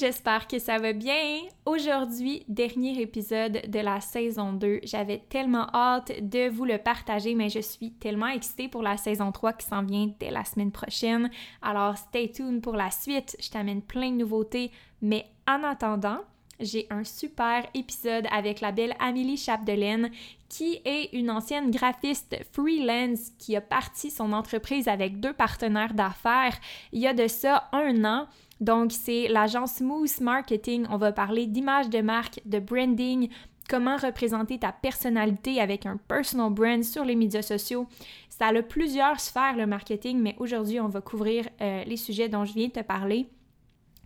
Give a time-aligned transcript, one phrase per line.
[0.00, 1.42] J'espère que ça va bien.
[1.66, 4.80] Aujourd'hui, dernier épisode de la saison 2.
[4.82, 9.30] J'avais tellement hâte de vous le partager, mais je suis tellement excitée pour la saison
[9.30, 11.30] 3 qui s'en vient dès la semaine prochaine.
[11.60, 13.36] Alors, stay tuned pour la suite.
[13.40, 14.70] Je t'amène plein de nouveautés,
[15.02, 16.20] mais en attendant,
[16.60, 20.10] j'ai un super épisode avec la belle Amélie Chapdelaine
[20.48, 26.58] qui est une ancienne graphiste freelance qui a parti son entreprise avec deux partenaires d'affaires
[26.92, 28.26] il y a de ça un an.
[28.60, 30.86] Donc, c'est l'agence Smooth Marketing.
[30.90, 33.28] On va parler d'image de marque, de branding,
[33.68, 37.86] comment représenter ta personnalité avec un personal brand sur les médias sociaux.
[38.28, 42.44] Ça a plusieurs sphères, le marketing, mais aujourd'hui, on va couvrir euh, les sujets dont
[42.44, 43.28] je viens de te parler.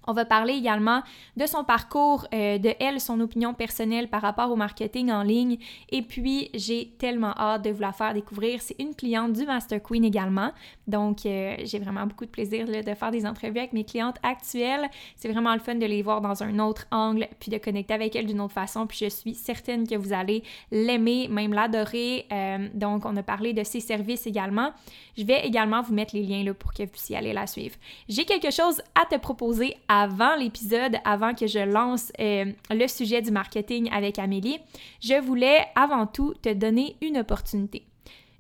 [0.07, 1.03] On va parler également
[1.37, 5.59] de son parcours, euh, de elle, son opinion personnelle par rapport au marketing en ligne.
[5.91, 8.61] Et puis, j'ai tellement hâte de vous la faire découvrir.
[8.61, 10.53] C'est une cliente du Master Queen également.
[10.87, 14.89] Donc, euh, j'ai vraiment beaucoup de plaisir de faire des entrevues avec mes clientes actuelles.
[15.17, 18.15] C'est vraiment le fun de les voir dans un autre angle, puis de connecter avec
[18.17, 18.87] elles d'une autre façon.
[18.87, 22.27] Puis, je suis certaine que vous allez l'aimer, même l'adorer.
[22.33, 24.73] Euh, donc, on a parlé de ses services également.
[25.17, 27.77] Je vais également vous mettre les liens là, pour que vous puissiez aller la suivre.
[28.09, 33.23] J'ai quelque chose à te proposer avant l'épisode, avant que je lance euh, le sujet
[33.23, 34.59] du marketing avec Amélie,
[35.01, 37.87] je voulais avant tout te donner une opportunité.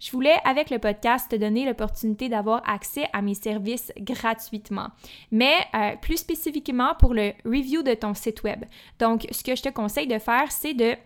[0.00, 4.88] Je voulais, avec le podcast, te donner l'opportunité d'avoir accès à mes services gratuitement,
[5.31, 8.64] mais euh, plus spécifiquement pour le review de ton site web.
[8.98, 10.97] Donc, ce que je te conseille de faire, c'est de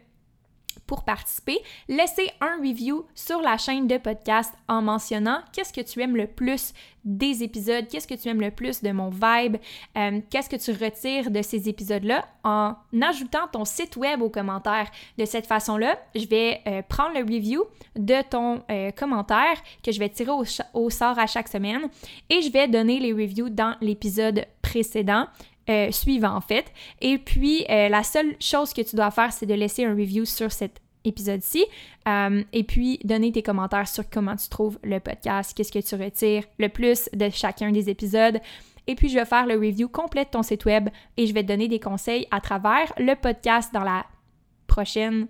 [0.86, 1.58] pour participer,
[1.88, 6.26] laissez un review sur la chaîne de podcast en mentionnant qu'est-ce que tu aimes le
[6.26, 6.72] plus
[7.04, 9.56] des épisodes, qu'est-ce que tu aimes le plus de mon vibe,
[9.96, 14.90] euh, qu'est-ce que tu retires de ces épisodes-là en ajoutant ton site web aux commentaires.
[15.16, 17.64] De cette façon-là, je vais euh, prendre le review
[17.96, 20.44] de ton euh, commentaire que je vais tirer au,
[20.74, 21.88] au, sort à chaque semaine
[22.28, 25.26] et je vais donner les reviews dans l'épisode précédent.
[25.70, 26.72] Euh, suivant en fait.
[27.02, 30.24] Et puis, euh, la seule chose que tu dois faire, c'est de laisser un review
[30.24, 31.62] sur cet épisode-ci
[32.08, 35.94] euh, et puis donner tes commentaires sur comment tu trouves le podcast, qu'est-ce que tu
[35.94, 38.40] retires le plus de chacun des épisodes.
[38.86, 41.42] Et puis, je vais faire le review complet de ton site web et je vais
[41.42, 44.06] te donner des conseils à travers le podcast dans la
[44.68, 45.28] prochaine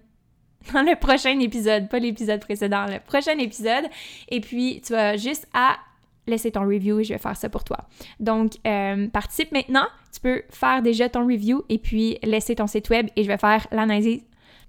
[0.72, 3.87] dans le prochain épisode, pas l'épisode précédent, le prochain épisode.
[4.28, 5.78] Et puis, tu vas juste à
[6.28, 7.78] laisser ton review et je vais faire ça pour toi.
[8.20, 9.86] Donc, euh, participe maintenant.
[10.12, 13.38] Tu peux faire déjà ton review et puis laisser ton site web et je vais
[13.38, 14.22] faire l'analyse.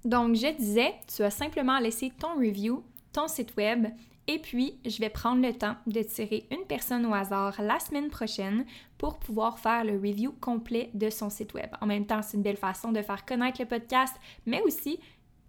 [0.04, 2.82] Donc, je disais, tu as simplement laissé ton review,
[3.12, 3.86] ton site web
[4.32, 8.10] et puis, je vais prendre le temps de tirer une personne au hasard la semaine
[8.10, 8.64] prochaine
[8.96, 11.66] pour pouvoir faire le review complet de son site web.
[11.80, 14.14] En même temps, c'est une belle façon de faire connaître le podcast,
[14.46, 15.00] mais aussi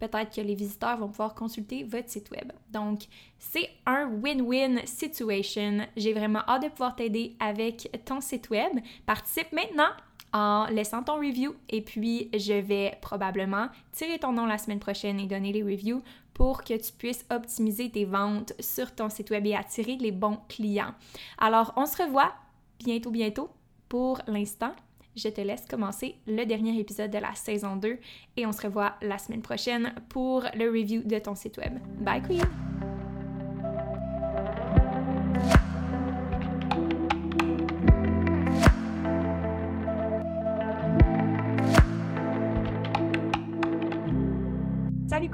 [0.08, 2.52] peut-être que les visiteurs vont pouvoir consulter votre site web.
[2.70, 3.02] Donc,
[3.38, 5.86] c'est un win-win situation.
[5.96, 8.72] J'ai vraiment hâte de pouvoir t'aider avec ton site web.
[9.06, 9.90] Participe maintenant
[10.32, 15.20] en laissant ton review et puis je vais probablement tirer ton nom la semaine prochaine
[15.20, 19.46] et donner les reviews pour que tu puisses optimiser tes ventes sur ton site web
[19.46, 20.94] et attirer les bons clients.
[21.38, 22.32] Alors, on se revoit
[22.78, 23.50] bientôt, bientôt.
[23.88, 24.74] Pour l'instant,
[25.16, 27.98] je te laisse commencer le dernier épisode de la saison 2
[28.36, 31.78] et on se revoit la semaine prochaine pour le review de ton site web.
[32.00, 32.91] Bye Queen!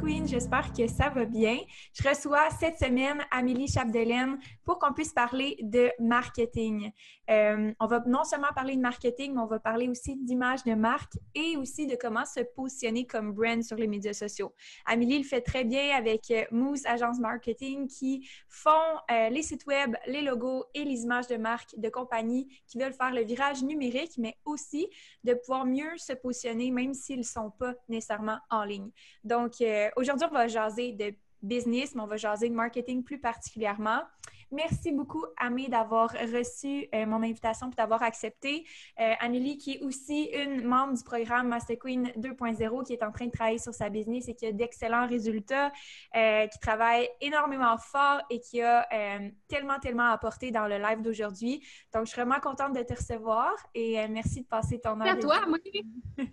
[0.09, 1.59] J'espère que ça va bien.
[1.93, 6.91] Je reçois cette semaine Amélie Chapdelaine pour qu'on puisse parler de marketing.
[7.29, 10.73] Euh, on va non seulement parler de marketing, mais on va parler aussi d'image de
[10.73, 14.55] marque et aussi de comment se positionner comme brand sur les médias sociaux.
[14.87, 18.71] Amélie le fait très bien avec euh, Moose Agence Marketing qui font
[19.11, 22.95] euh, les sites web, les logos et les images de marque de compagnies qui veulent
[22.95, 24.89] faire le virage numérique, mais aussi
[25.25, 28.91] de pouvoir mieux se positionner même s'ils ne sont pas nécessairement en ligne.
[29.25, 29.61] Donc,
[29.99, 34.01] aujourd'hui, on va jaser de business, mais on va jaser de marketing plus particulièrement.
[34.51, 38.65] Merci beaucoup, Amé, d'avoir reçu euh, mon invitation et d'avoir accepté.
[38.99, 43.13] Euh, Amélie, qui est aussi une membre du programme Master Queen 2.0, qui est en
[43.13, 45.71] train de travailler sur sa business et qui a d'excellents résultats,
[46.17, 48.89] euh, qui travaille énormément fort et qui a
[49.49, 51.63] tellement, tellement apporté dans le live d'aujourd'hui.
[51.93, 55.09] Donc, je suis vraiment contente de te recevoir et merci de passer ton heure.
[55.09, 55.41] à toi,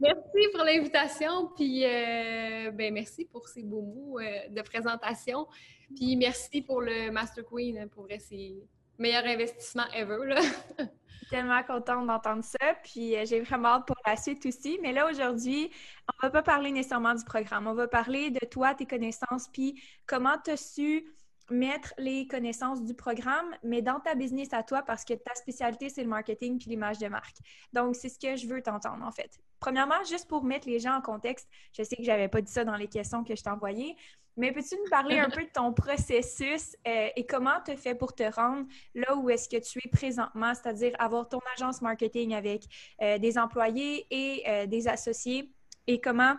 [0.00, 5.46] merci pour l'invitation, puis ben, merci pour ces beaux mots de présentation.
[5.94, 7.88] Puis merci pour le Master Queen.
[7.88, 8.66] Pour vrai, c'est le
[8.98, 10.26] meilleur investissement ever.
[10.26, 10.40] Là.
[11.28, 12.74] tellement contente d'entendre ça.
[12.82, 14.78] Puis euh, j'ai vraiment hâte pour la suite aussi.
[14.82, 15.70] Mais là, aujourd'hui,
[16.08, 17.66] on va pas parler nécessairement du programme.
[17.66, 21.06] On va parler de toi, tes connaissances, puis comment tu as su
[21.50, 25.88] mettre les connaissances du programme, mais dans ta business à toi, parce que ta spécialité,
[25.88, 27.38] c'est le marketing puis l'image de marque.
[27.72, 29.38] Donc, c'est ce que je veux t'entendre, en fait.
[29.58, 32.64] Premièrement, juste pour mettre les gens en contexte, je sais que j'avais pas dit ça
[32.64, 33.96] dans les questions que je t'ai envoyées,
[34.38, 38.14] mais peux-tu nous parler un peu de ton processus euh, et comment tu fais pour
[38.14, 42.62] te rendre là où est-ce que tu es présentement, c'est-à-dire avoir ton agence marketing avec
[43.02, 45.52] euh, des employés et euh, des associés?
[45.88, 46.36] Et comment,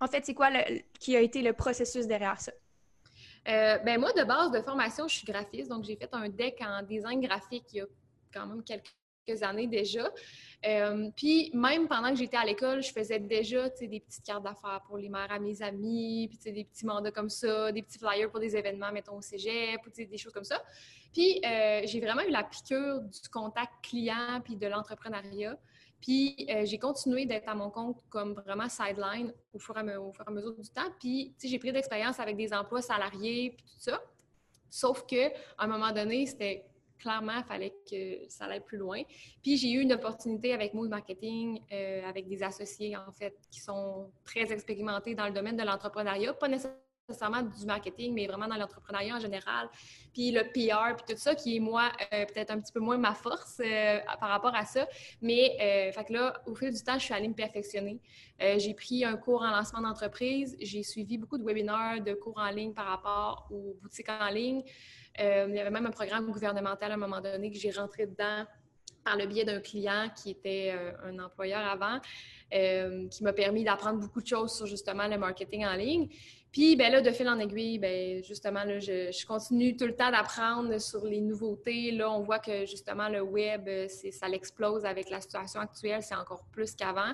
[0.00, 2.52] en fait, c'est quoi le, qui a été le processus derrière ça?
[3.46, 6.82] ben moi, de base de formation, je suis graphiste, donc j'ai fait un deck en
[6.82, 7.86] design graphique il y a
[8.32, 8.94] quand même quelques
[9.42, 10.10] années déjà.
[10.66, 14.82] Euh, puis même pendant que j'étais à l'école, je faisais déjà des petites cartes d'affaires
[14.86, 18.30] pour les mères à mes amis, puis des petits mandats comme ça, des petits flyers
[18.30, 20.62] pour des événements, mettons au cégep, des choses comme ça.
[21.12, 25.56] Puis euh, j'ai vraiment eu la piqûre du contact client puis de l'entrepreneuriat.
[26.00, 30.30] Puis euh, j'ai continué d'être à mon compte comme vraiment sideline au fur et à,
[30.30, 30.90] mesure du temps.
[30.98, 34.00] Puis j'ai pris d'expérience avec des emplois salariés puis tout ça.
[34.68, 36.64] Sauf qu'à un moment donné, c'était
[37.00, 39.02] clairement, il fallait que ça aille plus loin.
[39.42, 43.60] Puis j'ai eu une opportunité avec Mood Marketing, euh, avec des associés, en fait, qui
[43.60, 48.56] sont très expérimentés dans le domaine de l'entrepreneuriat, pas nécessairement du marketing, mais vraiment dans
[48.56, 49.68] l'entrepreneuriat en général.
[50.12, 52.98] Puis le PR, puis tout ça, qui est moi, euh, peut-être un petit peu moins
[52.98, 54.86] ma force euh, par rapport à ça.
[55.20, 55.56] Mais,
[55.92, 57.98] fait que là, au fil du temps, je suis allée me perfectionner.
[58.38, 60.56] j'ai pris un cours en lancement d'entreprise.
[60.60, 64.62] J'ai suivi beaucoup de webinaires, de cours en ligne par rapport aux boutiques en ligne.
[65.20, 68.06] Euh, il y avait même un programme gouvernemental à un moment donné que j'ai rentré
[68.06, 68.44] dedans
[69.04, 72.00] par le biais d'un client qui était euh, un employeur avant,
[72.54, 76.08] euh, qui m'a permis d'apprendre beaucoup de choses sur justement le marketing en ligne.
[76.52, 80.10] Puis, ben là, de fil en aiguille, ben justement, là, je, continue tout le temps
[80.10, 81.92] d'apprendre sur les nouveautés.
[81.92, 83.68] Là, on voit que justement, le web,
[84.10, 87.12] ça l'explose avec la situation actuelle, c'est encore plus qu'avant.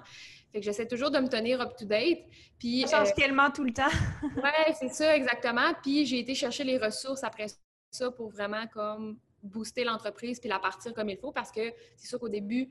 [0.52, 2.20] Fait que j'essaie toujours de me tenir up-to-date.
[2.58, 3.82] Puis, ça change tellement tout le temps.
[4.22, 5.74] oui, c'est ça, exactement.
[5.82, 7.48] Puis, j'ai été chercher les ressources après
[7.90, 12.08] ça pour vraiment comme booster l'entreprise puis la partir comme il faut parce que c'est
[12.08, 12.68] sûr qu'au début,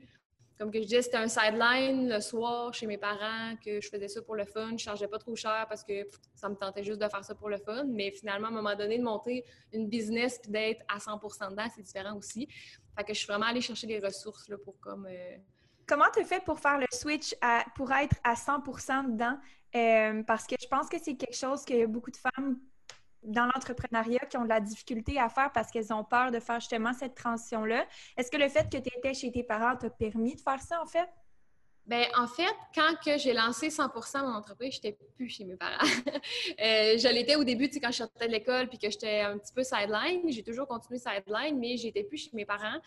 [0.58, 4.08] comme que je disais, c'était un sideline le soir chez mes parents, que je faisais
[4.08, 7.00] ça pour le fun, je chargeais pas trop cher parce que ça me tentait juste
[7.00, 7.84] de faire ça pour le fun.
[7.88, 11.66] Mais finalement, à un moment donné, de monter une business puis d'être à 100% dedans,
[11.74, 12.48] c'est différent aussi.
[12.96, 15.06] Fait que je suis vraiment allée chercher des ressources là, pour comme.
[15.06, 15.36] Euh,
[15.86, 17.34] Comment tu fais pour faire le switch
[17.76, 18.58] pour être à 100
[19.10, 19.38] dedans?
[19.74, 22.58] Euh, parce que je pense que c'est quelque chose que beaucoup de femmes
[23.22, 26.60] dans l'entrepreneuriat qui ont de la difficulté à faire parce qu'elles ont peur de faire
[26.60, 27.86] justement cette transition-là.
[28.16, 30.80] Est-ce que le fait que tu étais chez tes parents t'a permis de faire ça,
[30.80, 31.08] en fait?
[31.86, 35.54] Bien, en fait, quand que j'ai lancé 100 mon entreprise, je n'étais plus chez mes
[35.54, 35.78] parents.
[35.86, 39.62] euh, je au début, quand je sortais de l'école puis que j'étais un petit peu
[39.62, 40.22] sideline.
[40.28, 42.80] J'ai toujours continué sideline, mais j'étais plus chez mes parents.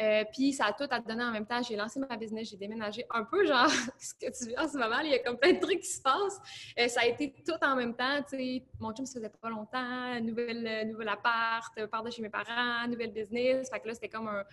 [0.00, 1.62] Euh, puis ça a tout à donner en même temps.
[1.62, 4.78] J'ai lancé ma business, j'ai déménagé un peu, genre ce que tu vois en ce
[4.78, 5.00] moment.
[5.00, 6.40] il y a comme plein de trucs qui se passent.
[6.78, 8.20] Euh, ça a été tout en même temps.
[8.26, 10.20] sais, Mon chum, ça faisait pas longtemps.
[10.20, 13.68] Nouvelle, nouvel appart, part de chez mes parents, nouvelle business.
[13.70, 14.44] Fait que là, c'était comme un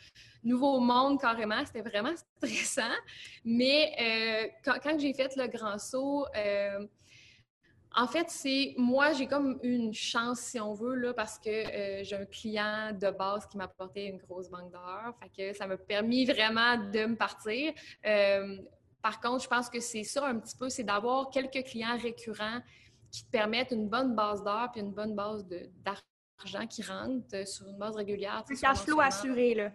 [0.44, 1.64] nouveau monde carrément.
[1.66, 2.96] C'était vraiment stressant.
[3.44, 6.26] Mais euh, quand j'ai fait le grand saut,
[7.98, 12.04] en fait, c'est moi, j'ai comme une chance, si on veut, là, parce que euh,
[12.04, 15.14] j'ai un client de base qui m'a apporté une grosse banque d'heures.
[15.22, 17.74] Fait que ça m'a permis vraiment de me partir.
[18.06, 18.58] Euh,
[19.02, 22.60] par contre, je pense que c'est ça un petit peu, c'est d'avoir quelques clients récurrents
[23.12, 27.66] qui te permettent une bonne base d'heures puis une bonne base d'argent qui rentre sur
[27.68, 28.44] une base régulière.
[28.50, 29.72] Un cash flow assuré, là.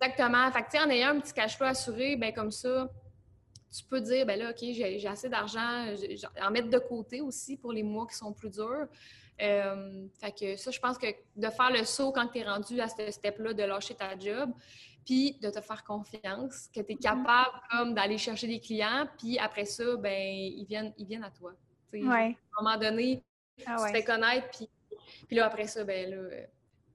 [0.00, 0.50] Exactement.
[0.50, 2.88] Fait que, en ayant un petit cash flow assuré, ben comme ça,
[3.72, 5.86] tu peux dire, ben là, OK, j'ai assez d'argent,
[6.40, 8.86] en mettre de côté aussi pour les mois qui sont plus durs.
[9.40, 12.80] Euh, fait que ça, je pense que de faire le saut quand tu es rendu
[12.80, 14.52] à ce step-là, de lâcher ta job,
[15.04, 16.98] puis de te faire confiance, que tu es mm-hmm.
[16.98, 21.30] capable comme d'aller chercher des clients, puis après ça, ben ils viennent, ils viennent à
[21.30, 21.52] toi.
[21.92, 22.02] Ouais.
[22.02, 23.22] À un moment donné,
[23.66, 24.68] ah tu te fais connaître, puis,
[25.26, 26.46] puis là, après ça, ben là,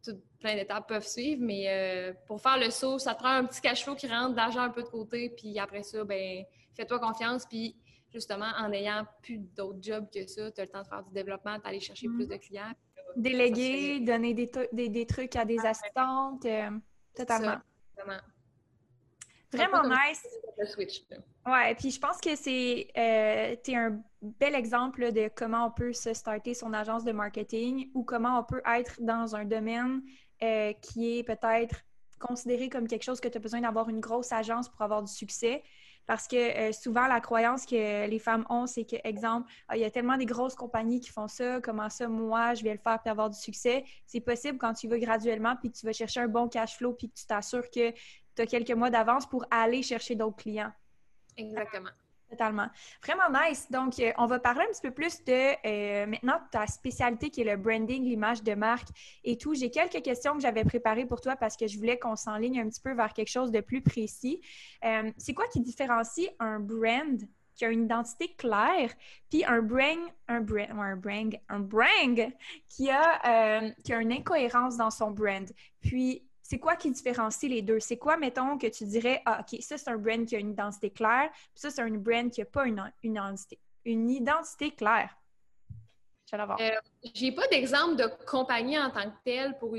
[0.03, 3.45] tout, plein d'étapes peuvent suivre, mais euh, pour faire le saut, ça te prend un
[3.45, 6.45] petit cash flow qui rentre, d'argent un peu de côté, puis après ça, ben
[6.77, 7.75] fais-toi confiance, puis
[8.13, 11.13] justement, en ayant plus d'autres jobs que ça, tu as le temps de faire du
[11.13, 12.29] développement, d'aller chercher plus mm-hmm.
[12.29, 12.73] de clients.
[13.15, 16.69] Déléguer, donner des, des, trucs à des assistantes, euh,
[17.15, 17.57] totalement.
[19.51, 20.25] Vraiment nice.
[21.45, 25.93] Ouais, puis je pense que c'est euh, es un bel exemple de comment on peut
[25.93, 30.01] se starter son agence de marketing ou comment on peut être dans un domaine
[30.43, 31.81] euh, qui est peut-être
[32.19, 35.11] considéré comme quelque chose que tu as besoin d'avoir une grosse agence pour avoir du
[35.11, 35.63] succès.
[36.07, 36.35] Parce que
[36.69, 39.91] euh, souvent, la croyance que les femmes ont, c'est que, exemple, ah, il y a
[39.91, 43.11] tellement des grosses compagnies qui font ça, comment ça, moi, je vais le faire pour
[43.11, 43.83] avoir du succès.
[44.05, 47.09] C'est possible quand tu vas graduellement, puis tu vas chercher un bon cash flow, puis
[47.09, 50.71] tu t'assures que tu as quelques mois d'avance pour aller chercher d'autres clients.
[51.35, 51.89] Exactement.
[52.29, 52.67] Totalement.
[53.01, 53.71] Vraiment nice.
[53.71, 55.31] Donc, euh, on va parler un petit peu plus de
[55.65, 58.89] euh, maintenant ta spécialité qui est le branding, l'image de marque
[59.23, 59.53] et tout.
[59.53, 62.67] J'ai quelques questions que j'avais préparées pour toi parce que je voulais qu'on s'enligne un
[62.67, 64.41] petit peu vers quelque chose de plus précis.
[64.83, 67.17] Euh, c'est quoi qui différencie un brand
[67.55, 68.93] qui a une identité claire,
[69.31, 72.33] puis un brand, un brand, un brand, un brand
[72.69, 75.49] qui a, qui a une incohérence dans son brand?
[75.81, 77.81] Puis c'est quoi qui différencie les deux?
[77.81, 80.51] C'est quoi, mettons, que tu dirais, ah, OK, ça, c'est un brand qui a une
[80.51, 85.13] identité claire, puis ça, c'est un brand qui n'a pas une, identité, une identité claire?
[86.31, 86.37] Je.
[86.37, 86.69] Euh,
[87.13, 89.75] j'ai pas d'exemple de compagnie en tant que telle pour,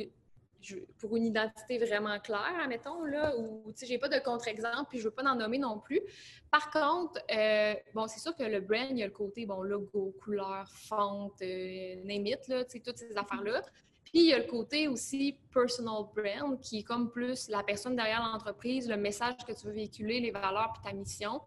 [0.99, 4.99] pour une identité vraiment claire, admettons, là, ou, tu sais, j'ai pas de contre-exemple, puis
[4.99, 6.03] je veux pas en nommer non plus.
[6.51, 9.63] Par contre, euh, bon, c'est sûr que le brand, il y a le côté, bon,
[9.63, 13.63] logo, couleur, fonte, euh, name it, là, tu sais, toutes ces affaires-là.
[14.11, 17.95] Puis il y a le côté aussi personal brand, qui est comme plus la personne
[17.95, 21.43] derrière l'entreprise, le message que tu veux véhiculer, les valeurs, puis ta mission.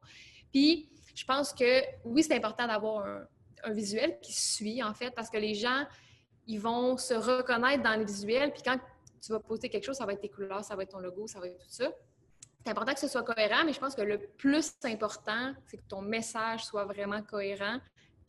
[0.52, 3.28] Puis je pense que oui, c'est important d'avoir un,
[3.72, 5.86] visuel qui suit, en fait, parce que les gens,
[6.48, 8.52] ils vont se reconnaître dans le visuel.
[8.52, 8.80] Puis quand
[9.22, 11.28] tu vas poster quelque chose, ça va être tes couleurs, ça va être ton logo,
[11.28, 11.92] ça va être tout ça.
[12.64, 15.88] C'est important que ce soit cohérent, mais je pense que le plus important, c'est que
[15.88, 17.80] ton message soit vraiment cohérent,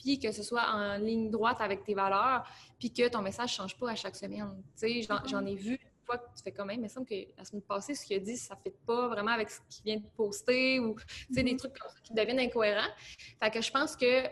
[0.02, 2.44] puis que ce soit en ligne droite avec tes valeurs,
[2.78, 4.62] puis que ton message ne change pas à chaque semaine.
[4.76, 7.06] Tu sais, j'en ai vu une fois que tu fais quand même, il me semble
[7.06, 9.61] que la semaine passée, ce qu'il a dit, ça ne fait pas vraiment avec ce
[9.68, 11.56] qu'il vient de poster ou, tu sais, des mm-hmm.
[11.56, 12.90] trucs comme ça qui deviennent incohérents.
[13.40, 14.26] Fait que je pense que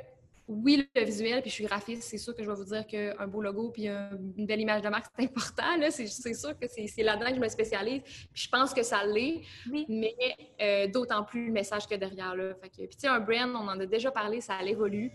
[0.50, 3.26] oui, le visuel, puis je suis graphiste, c'est sûr que je vais vous dire qu'un
[3.28, 5.62] beau logo puis une belle image de marque, c'est important.
[5.90, 8.02] C'est sûr que c'est là-dedans que je me spécialise.
[8.02, 9.42] Puis je pense que ça l'est,
[9.88, 10.16] mais
[10.60, 12.34] euh, d'autant plus le message que derrière.
[12.34, 12.54] Là.
[12.60, 15.12] Fait que, puis tu sais, un brand, on en a déjà parlé, ça évolue.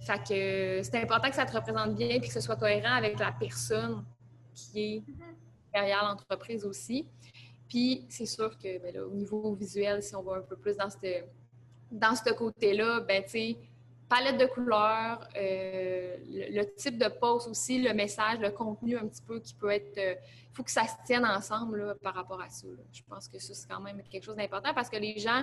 [0.00, 3.18] Fait que c'est important que ça te représente bien et que ce soit cohérent avec
[3.18, 4.04] la personne
[4.54, 5.02] qui est
[5.72, 7.06] derrière l'entreprise aussi.
[7.68, 10.90] Puis c'est sûr que ben au niveau visuel, si on va un peu plus dans
[10.90, 11.24] ce
[11.90, 13.56] dans côté-là, ben tu sais,
[14.08, 19.22] palette de couleurs, euh, le, type de post aussi, le message, le contenu un petit
[19.22, 19.92] peu qui peut être.
[19.96, 20.14] Il euh,
[20.52, 22.66] faut que ça se tienne ensemble par rapport à ça.
[22.92, 25.42] Je pense que ça, c'est quand même quelque chose d'important parce que les gens,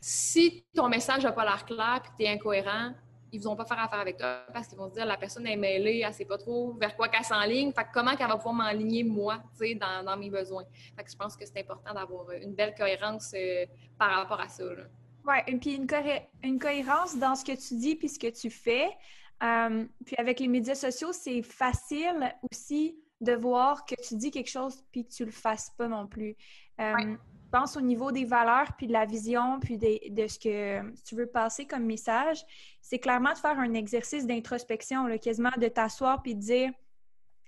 [0.00, 2.92] si ton message n'a pas l'air clair et que tu es incohérent,
[3.32, 5.46] ils ne vont pas faire affaire avec toi parce qu'ils vont se dire la personne
[5.46, 7.72] est mêlée, elle ne sait pas trop vers quoi qu'elle s'enligne.
[7.72, 10.64] Fait comment qu'elle va pouvoir m'enligner moi, dans, dans mes besoins?
[10.96, 13.66] Fait que je pense que c'est important d'avoir une belle cohérence euh,
[13.98, 14.64] par rapport à ça.
[15.26, 15.86] Oui, et puis une,
[16.42, 18.88] une, cohérence dans ce que tu dis puis ce que tu fais.
[19.42, 24.50] Euh, puis avec les médias sociaux, c'est facile aussi de voir que tu dis quelque
[24.50, 26.36] chose puis que tu le fasses pas non plus.
[26.80, 27.16] Euh,
[27.50, 31.26] pense au niveau des valeurs, puis de la vision, puis de, ce que tu veux
[31.26, 32.44] passer comme message,
[32.80, 36.72] c'est clairement de faire un exercice d'introspection, quasiment de t'asseoir puis de dire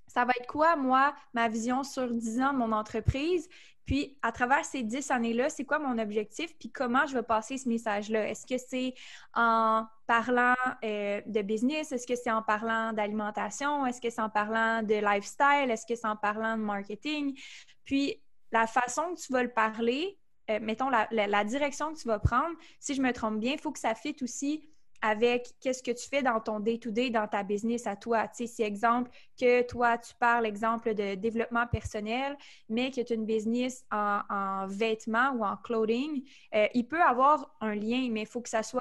[0.06, 3.48] ça va être quoi, moi, ma vision sur 10 ans de mon entreprise?
[3.86, 6.56] Puis, à travers ces 10 années-là, c'est quoi mon objectif?
[6.58, 8.28] Puis, comment je vais passer ce message-là?
[8.28, 8.94] Est-ce que c'est
[9.34, 10.54] en parlant
[10.84, 11.92] euh, de business?
[11.92, 13.86] Est-ce que c'est en parlant d'alimentation?
[13.86, 15.70] Est-ce que c'est en parlant de lifestyle?
[15.70, 17.36] Est-ce que c'est en parlant de marketing?
[17.84, 20.18] Puis, la façon que tu vas le parler,
[20.50, 23.72] euh, mettons la, direction que tu vas prendre, si je me trompe bien, il faut
[23.72, 24.68] que ça fitte aussi
[25.04, 28.28] avec qu'est-ce que tu fais dans ton day-to-day, dans ta business à toi.
[28.28, 32.36] Tu sais, exemple que toi, tu parles, exemple, de développement personnel,
[32.68, 36.22] mais que tu as une business en, vêtements ou en clothing,
[36.54, 38.80] euh, il peut avoir un lien, mais il faut que ça soit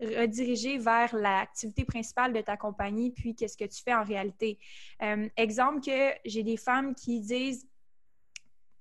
[0.00, 4.58] redirigé vers l'activité principale de ta compagnie, puis qu'est-ce que tu fais en réalité.
[5.02, 7.66] Euh, exemple que j'ai des femmes qui disent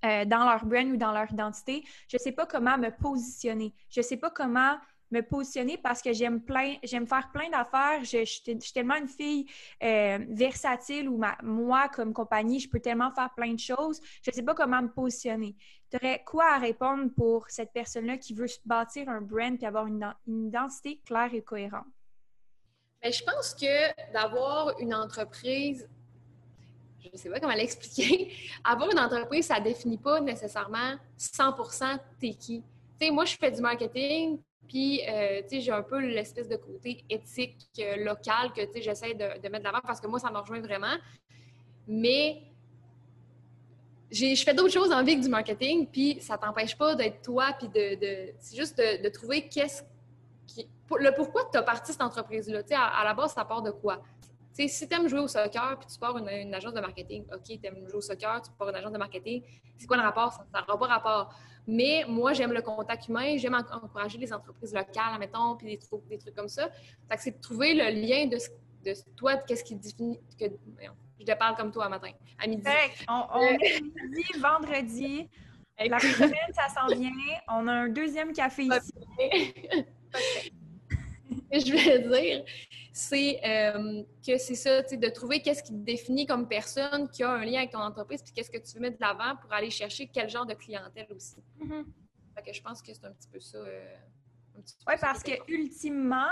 [0.06, 3.74] euh, dans leur brand ou dans leur identité, je ne sais pas comment me positionner.
[3.90, 4.78] Je ne sais pas comment
[5.14, 8.04] me positionner parce que j'aime plein, j'aime faire plein d'affaires.
[8.04, 9.46] Je, suis tellement une fille
[9.84, 14.02] euh, versatile ou moi, comme compagnie, je peux tellement faire plein de choses.
[14.24, 15.56] Je ne sais pas comment me positionner.
[15.90, 19.88] Tu aurais quoi à répondre pour cette personne-là qui veut bâtir un brand et avoir
[19.88, 21.86] une, identité claire et cohérente?
[23.02, 25.88] Ben, je pense que d'avoir une entreprise
[27.13, 28.32] ne sais pas comment l'expliquer.
[28.63, 32.63] Avoir une entreprise, ça ne définit pas nécessairement 100% t'es qui.
[33.12, 37.98] Moi, je fais du marketing, puis, euh, j'ai un peu l'espèce de côté éthique euh,
[37.98, 40.96] local que, j'essaie de, de, mettre de l'avant parce que moi, ça me rejoint vraiment.
[41.86, 42.43] Mais
[44.13, 47.53] je fais d'autres choses en vie que du marketing, puis ça t'empêche pas d'être toi,
[47.58, 49.84] puis de, c'est juste de, trouver qu'est-ce
[51.00, 52.62] le pourquoi tu as parti cette entreprise-là.
[52.67, 54.03] Sais, à, la base, ça part de quoi?
[54.54, 57.26] Sais, si tu aimes jouer au soccer, puis tu pars une, une agence de marketing,
[57.34, 59.44] OK, tu aimes jouer au soccer, tu pars une agence de marketing,
[59.78, 60.32] c'est quoi le rapport?
[60.32, 61.36] Ça n'aura pas rapport.
[61.66, 66.08] Mais moi, j'aime le contact humain, j'aime encourager les entreprises locales, mettons, puis des, trucs,
[66.08, 66.70] des trucs comme ça.
[67.10, 68.38] Fait que c'est de trouver le lien de,
[68.86, 70.20] de toi, qu'est-ce qui définit.
[70.40, 70.46] Que,
[71.20, 72.64] je te parle comme toi matin, à midi.
[73.08, 75.30] On, on est midi, vendredi.
[75.80, 77.10] La semaine, ça s'en vient.
[77.48, 78.94] On a un deuxième café ici.
[81.60, 82.46] Je voulais dire,
[82.92, 87.32] c'est euh, que c'est ça, de trouver qu'est-ce qui te définit comme personne qui a
[87.32, 89.70] un lien avec ton entreprise, puis qu'est-ce que tu veux mettre de l'avant pour aller
[89.70, 91.38] chercher quel genre de clientèle aussi.
[91.60, 92.44] Mm-hmm.
[92.46, 93.58] que je pense que c'est un petit peu ça.
[93.58, 93.96] Euh,
[94.88, 96.32] oui, parce que ultimement,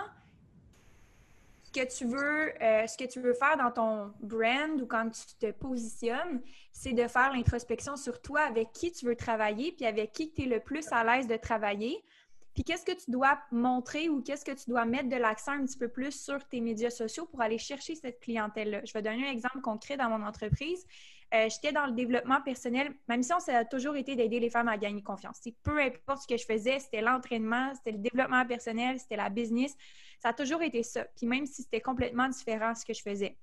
[1.63, 5.09] ce que tu veux, euh, ce que tu veux faire dans ton brand ou quand
[5.09, 9.85] tu te positionnes, c'est de faire l'introspection sur toi, avec qui tu veux travailler, puis
[9.85, 12.03] avec qui tu es le plus à l'aise de travailler
[12.53, 15.65] puis qu'est-ce que tu dois montrer ou qu'est-ce que tu dois mettre de l'accent un
[15.65, 18.81] petit peu plus sur tes médias sociaux pour aller chercher cette clientèle-là?
[18.83, 20.85] Je vais donner un exemple concret dans mon entreprise.
[21.33, 22.93] Euh, j'étais dans le développement personnel.
[23.07, 25.39] Ma mission, ça a toujours été d'aider les femmes à gagner confiance.
[25.63, 29.73] peu importe ce que je faisais, c'était l'entraînement, c'était le développement personnel, c'était la business.
[30.19, 31.05] Ça a toujours été ça.
[31.15, 33.37] Puis même si c'était complètement différent ce que je faisais.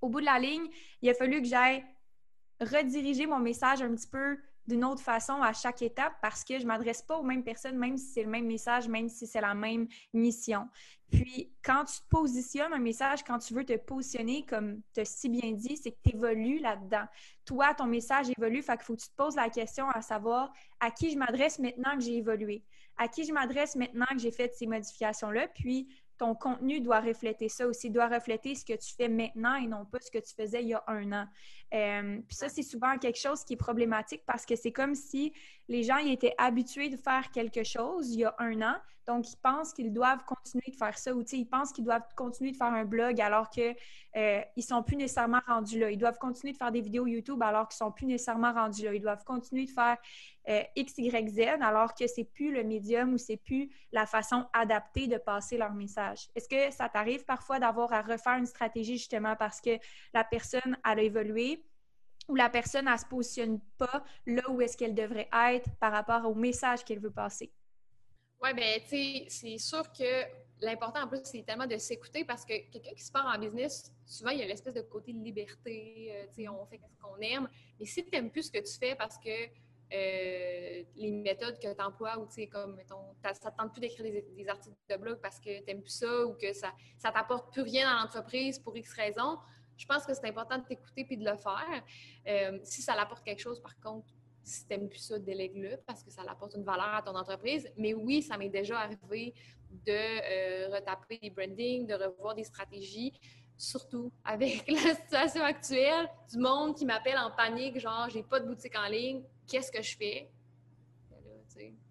[0.00, 0.66] Au bout de la ligne,
[1.02, 1.84] il a fallu que j'aille
[2.60, 6.62] rediriger mon message un petit peu d'une autre façon à chaque étape parce que je
[6.62, 9.40] ne m'adresse pas aux mêmes personnes, même si c'est le même message, même si c'est
[9.40, 10.68] la même mission.
[11.10, 15.28] Puis, quand tu positionnes un message, quand tu veux te positionner, comme tu as si
[15.28, 17.04] bien dit, c'est que tu évolues là-dedans.
[17.44, 20.52] Toi, ton message évolue, fait qu'il faut que tu te poses la question à savoir
[20.80, 22.64] à qui je m'adresse maintenant que j'ai évolué,
[22.96, 27.48] à qui je m'adresse maintenant que j'ai fait ces modifications-là, puis ton contenu doit refléter
[27.48, 30.34] ça aussi, doit refléter ce que tu fais maintenant et non pas ce que tu
[30.34, 31.26] faisais il y a un an.
[31.74, 35.32] Euh, puis ça, c'est souvent quelque chose qui est problématique parce que c'est comme si
[35.68, 39.30] les gens ils étaient habitués de faire quelque chose il y a un an, donc
[39.30, 42.56] ils pensent qu'ils doivent continuer de faire ça ou ils pensent qu'ils doivent continuer de
[42.56, 43.76] faire un blog alors qu'ils
[44.16, 45.90] euh, ne sont plus nécessairement rendus là.
[45.90, 48.94] Ils doivent continuer de faire des vidéos YouTube alors qu'ils sont plus nécessairement rendus là.
[48.94, 49.98] Ils doivent continuer de faire
[50.48, 54.46] euh, X, Y, Z alors que c'est plus le médium ou c'est plus la façon
[54.52, 56.28] adaptée de passer leur message.
[56.34, 59.78] Est-ce que ça t'arrive parfois d'avoir à refaire une stratégie justement parce que
[60.14, 61.63] la personne a évolué
[62.28, 66.28] ou la personne ne se positionne pas là où est-ce qu'elle devrait être par rapport
[66.30, 67.52] au message qu'elle veut passer?
[68.42, 70.24] Oui, bien, tu sais, c'est sûr que
[70.60, 73.92] l'important en plus, c'est tellement de s'écouter parce que quelqu'un qui se part en business,
[74.04, 77.02] souvent, il y a l'espèce de côté de liberté, euh, tu sais, on fait ce
[77.02, 77.48] qu'on aime.
[77.78, 79.30] Mais si tu n'aimes plus ce que tu fais parce que
[79.92, 83.80] euh, les méthodes que tu emploies ou, tu sais, comme, mettons, ça ne tente plus
[83.80, 86.72] d'écrire des, articles de blog parce que tu n'aimes plus ça ou que ça
[87.04, 89.38] ne t'apporte plus rien dans l'entreprise pour X raisons,
[89.76, 91.84] je pense que c'est important de t'écouter puis de le faire.
[92.26, 94.08] Euh, si ça l'apporte quelque chose, par contre,
[94.42, 97.70] si tu n'aimes plus ça, délègue-le parce que ça apporte une valeur à ton entreprise.
[97.76, 99.34] Mais oui, ça m'est déjà arrivé
[99.70, 103.12] de euh, retaper des brandings, de revoir des stratégies,
[103.56, 108.46] surtout avec la situation actuelle, du monde qui m'appelle en panique, genre j'ai pas de
[108.46, 110.30] boutique en ligne, qu'est-ce que je fais?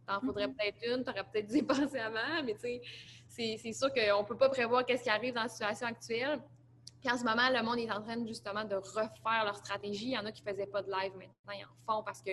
[0.06, 0.56] T'en faudrait mm-hmm.
[0.56, 2.56] peut-être une, t'aurais peut-être dû y penser avant, mais
[3.28, 6.41] c'est sûr qu'on ne peut pas prévoir qu'est-ce qui arrive dans la situation actuelle.
[7.03, 10.05] Puis en ce moment, le monde est en train justement de refaire leur stratégie.
[10.05, 12.21] Il y en a qui ne faisaient pas de live maintenant, ils en font parce
[12.21, 12.31] que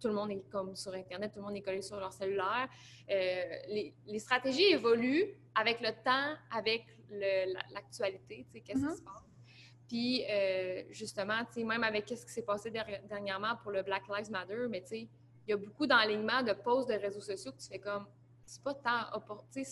[0.00, 2.68] tout le monde est comme sur Internet, tout le monde est collé sur leur cellulaire.
[3.08, 6.84] Euh, les, stratégies évoluent avec le temps, avec
[7.72, 8.96] l'actualité, tu sais, qu'est-ce qui mm-hmm.
[8.96, 9.30] se passe.
[9.86, 14.02] Puis euh, justement, tu sais, même avec ce qui s'est passé dernièrement pour le Black
[14.08, 15.08] Lives Matter, mais tu sais,
[15.46, 18.06] il y a beaucoup d'enlignements de posts de réseaux sociaux que tu fais comme,
[18.44, 19.62] c'est pas tant opportun,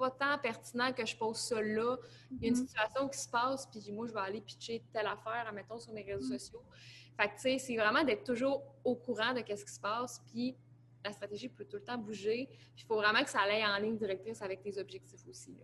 [0.00, 1.96] pas tant pertinent que je pose ça là.
[2.30, 2.66] Il y a une mm-hmm.
[2.66, 6.02] situation qui se passe, puis moi, je vais aller pitcher telle affaire, admettons, sur mes
[6.02, 6.38] réseaux mm-hmm.
[6.38, 6.62] sociaux.
[7.18, 10.22] Fait que, tu sais, c'est vraiment d'être toujours au courant de ce qui se passe,
[10.26, 10.56] puis
[11.04, 12.48] la stratégie peut tout le temps bouger.
[12.76, 15.54] il faut vraiment que ça aille en ligne directrice avec tes objectifs aussi.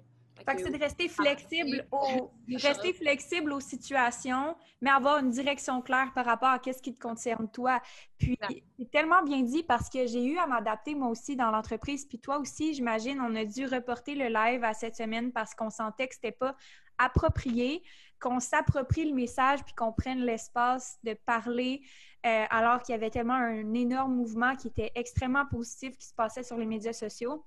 [0.44, 5.80] Fait que c'est de rester flexible, aux, rester flexible aux situations, mais avoir une direction
[5.80, 7.80] claire par rapport à ce qui te concerne toi.
[8.18, 8.38] Puis,
[8.78, 12.04] c'est tellement bien dit parce que j'ai eu à m'adapter moi aussi dans l'entreprise.
[12.04, 15.70] Puis toi aussi, j'imagine, on a dû reporter le live à cette semaine parce qu'on
[15.70, 16.54] sentait que c'était pas
[16.98, 17.82] approprié,
[18.20, 21.82] qu'on s'approprie le message puis qu'on prenne l'espace de parler
[22.24, 26.14] euh, alors qu'il y avait tellement un énorme mouvement qui était extrêmement positif qui se
[26.14, 27.44] passait sur les médias sociaux.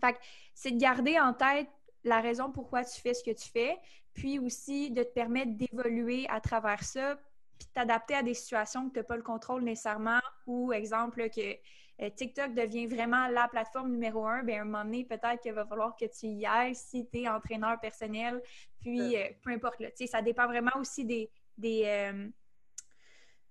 [0.00, 0.18] Fait que
[0.54, 1.68] c'est de garder en tête
[2.04, 3.78] la raison pourquoi tu fais ce que tu fais,
[4.14, 7.18] puis aussi de te permettre d'évoluer à travers ça,
[7.58, 11.56] puis t'adapter à des situations que tu n'as pas le contrôle nécessairement, ou exemple que
[12.00, 15.52] euh, TikTok devient vraiment la plateforme numéro un, bien à un moment donné, peut-être qu'il
[15.52, 18.42] va falloir que tu y ailles si tu es entraîneur personnel,
[18.80, 19.80] puis euh, peu importe.
[19.80, 22.28] Là, ça dépend vraiment aussi des, des, euh,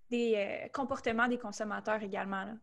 [0.09, 2.43] des comportements des consommateurs également.
[2.43, 2.53] Là.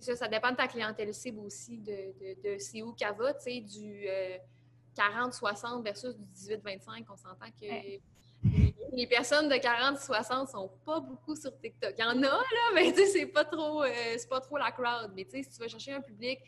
[0.00, 3.34] Ça, ça dépend de ta clientèle cible aussi, de, de, de c'est où qu'elle va,
[3.34, 4.06] tu sais, du
[4.98, 7.66] 40-60 versus du 18-25, on s'entend que
[8.92, 11.94] les, personnes de 40-60 sont pas beaucoup sur TikTok.
[11.96, 12.42] Il y en a, là,
[12.74, 15.12] mais tu sais, c'est pas trop euh, c'est pas trop la crowd.
[15.14, 16.40] Mais tu sais, si tu vas chercher un public,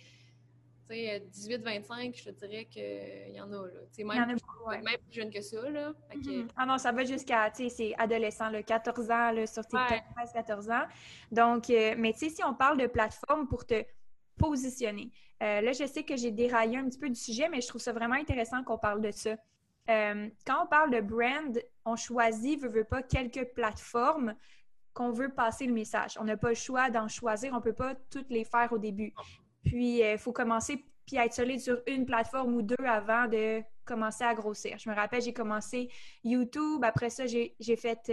[0.89, 3.81] tu sais, 18-25, je te dirais qu'il y en a, là.
[3.93, 4.37] Tu sais, même, même,
[4.85, 5.93] plus jeune que ça, là.
[6.15, 6.49] Mm-hmm.
[6.57, 10.03] Ah non, ça va jusqu'à, tu sais, c'est adolescent, là, 14 ans, là, sur TikTok,
[10.35, 10.87] 13-14 ans.
[11.31, 13.85] Donc, euh, mais tu sais, si on parle de plateforme pour te
[14.41, 15.13] positionner.
[15.43, 17.81] Euh, là, je sais que j'ai déraillé un petit peu du sujet, mais je trouve
[17.81, 19.37] ça vraiment intéressant qu'on parle de ça.
[19.89, 24.35] Euh, quand on parle de brand, on choisit, veut, veut pas, quelques plateformes
[24.93, 26.19] qu'on veut passer le message.
[26.21, 28.79] On n'a pas le choix d'en choisir, on ne peut pas toutes les faire au
[28.79, 29.13] début.
[29.65, 33.63] Puis, il euh, faut commencer puis être solide sur une plateforme ou deux avant de
[33.85, 34.79] commencer à grossir.
[34.79, 35.89] Je me rappelle, j'ai commencé
[36.23, 38.13] YouTube, après ça, j'ai fait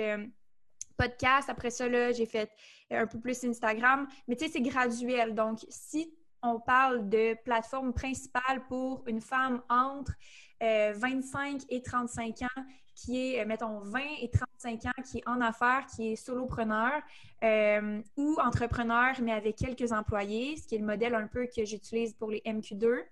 [0.97, 2.51] podcast, après ça, j'ai fait
[2.91, 5.35] un peu plus Instagram, mais tu sais, c'est graduel.
[5.35, 10.13] Donc, si on parle de plateforme principale pour une femme entre
[10.61, 12.63] 25 euh, et 35 ans
[12.95, 16.93] qui est, euh, mettons, 20 et 35 ans, qui est en affaires, qui est solopreneur
[17.43, 21.63] euh, ou entrepreneur, mais avec quelques employés, ce qui est le modèle un peu que
[21.63, 23.03] j'utilise pour les MQ2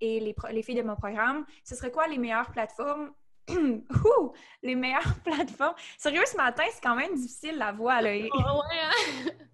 [0.00, 1.44] et les, filles de mon programme.
[1.64, 3.10] Ce serait quoi les meilleures plateformes?
[3.50, 5.74] Ouh, les meilleures plateformes.
[5.98, 8.00] Sérieux, ce matin, c'est quand même difficile la voix.
[8.00, 8.10] Là.
[8.14, 9.30] Oh, ouais, hein?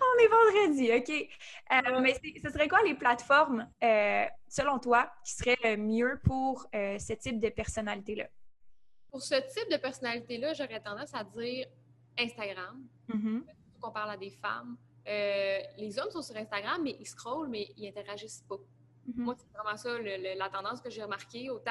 [0.00, 1.28] On est vendredi, OK.
[1.72, 6.98] Euh, mais ce serait quoi les plateformes, euh, selon toi, qui seraient mieux pour euh,
[6.98, 8.28] ce type de personnalité-là?
[9.10, 11.66] Pour ce type de personnalité-là, j'aurais tendance à dire
[12.18, 12.84] Instagram.
[13.08, 13.40] Mm
[13.80, 14.76] qu'on parle à des femmes.
[15.06, 18.56] les hommes sont sur Instagram, mais ils scrollent, mais ils interagissent pas.
[18.56, 19.20] Mm-hmm.
[19.22, 19.90] Moi, c'est vraiment ça
[20.34, 21.48] la tendance que j'ai remarquée.
[21.48, 21.70] Autant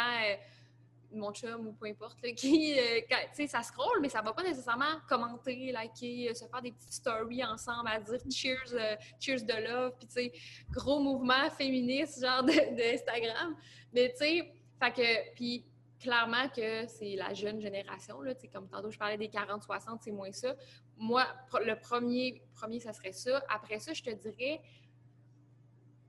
[1.11, 4.43] mon chum ou peu importe, qui, euh, tu sais, ça scroll, mais ça va pas
[4.43, 9.43] nécessairement commenter, liker, euh, se faire des petites stories ensemble, à dire cheers, euh, cheers
[9.43, 10.31] de love, puis tu sais,
[10.71, 13.55] gros mouvement féministe, genre d'Instagram.
[13.93, 15.65] mais tu sais, fait que, puis
[15.99, 19.99] clairement que c'est la jeune génération, là, tu sais, comme tantôt je parlais des 40-60,
[20.01, 20.55] c'est moins ça.
[20.97, 21.25] Moi,
[21.65, 23.43] le premier, premier, ça serait ça.
[23.49, 24.61] Après ça, je te dirais,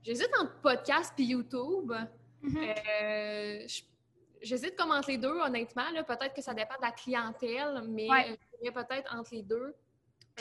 [0.03, 1.91] j'hésite entre podcast puis YouTube.
[2.43, 3.83] Mm-hmm.
[4.41, 5.83] J'hésite comme entre les deux, honnêtement.
[6.07, 8.07] Peut-être que ça dépend de la clientèle, mais
[8.63, 9.75] je peut-être entre les deux.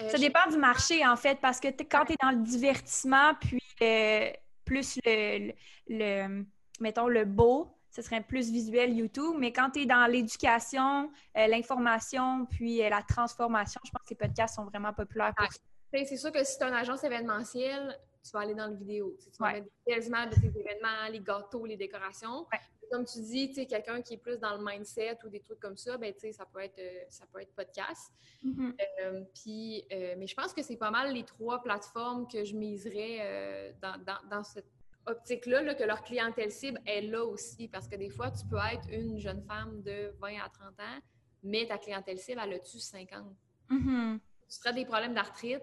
[0.00, 3.34] Euh, ça dépend du marché, en fait, parce que quand tu es dans le divertissement,
[3.34, 4.30] puis euh,
[4.64, 5.52] plus le,
[5.88, 6.44] le,
[6.80, 9.34] mettons, le beau, ce serait plus visuel YouTube.
[9.38, 14.16] Mais quand tu es dans l'éducation, euh, l'information, puis la transformation, je pense que les
[14.16, 15.58] podcasts sont vraiment populaires pour ça.
[15.92, 19.16] C'est sûr que si tu as une agence événementielle, tu vas aller dans le vidéo.
[19.18, 22.46] Tu vas mettre des images de tes événements, les gâteaux, les décorations
[22.90, 25.60] comme tu dis, tu sais, quelqu'un qui est plus dans le mindset ou des trucs
[25.60, 28.12] comme ça, ben, ça peut être, euh, ça peut être podcast.
[28.44, 28.74] Mm-hmm.
[29.02, 32.54] Euh, puis, euh, mais je pense que c'est pas mal les trois plateformes que je
[32.54, 34.70] miserais dans, dans, dans, cette
[35.06, 37.68] optique-là, que leur clientèle cible est là aussi.
[37.68, 40.98] Parce que des fois, tu peux être une jeune femme de 20 à 30 ans,
[41.42, 43.24] mais ta clientèle cible, elle a-tu 50?
[43.70, 44.18] Mm-hmm.
[44.18, 45.62] Tu seras des problèmes d'arthrite,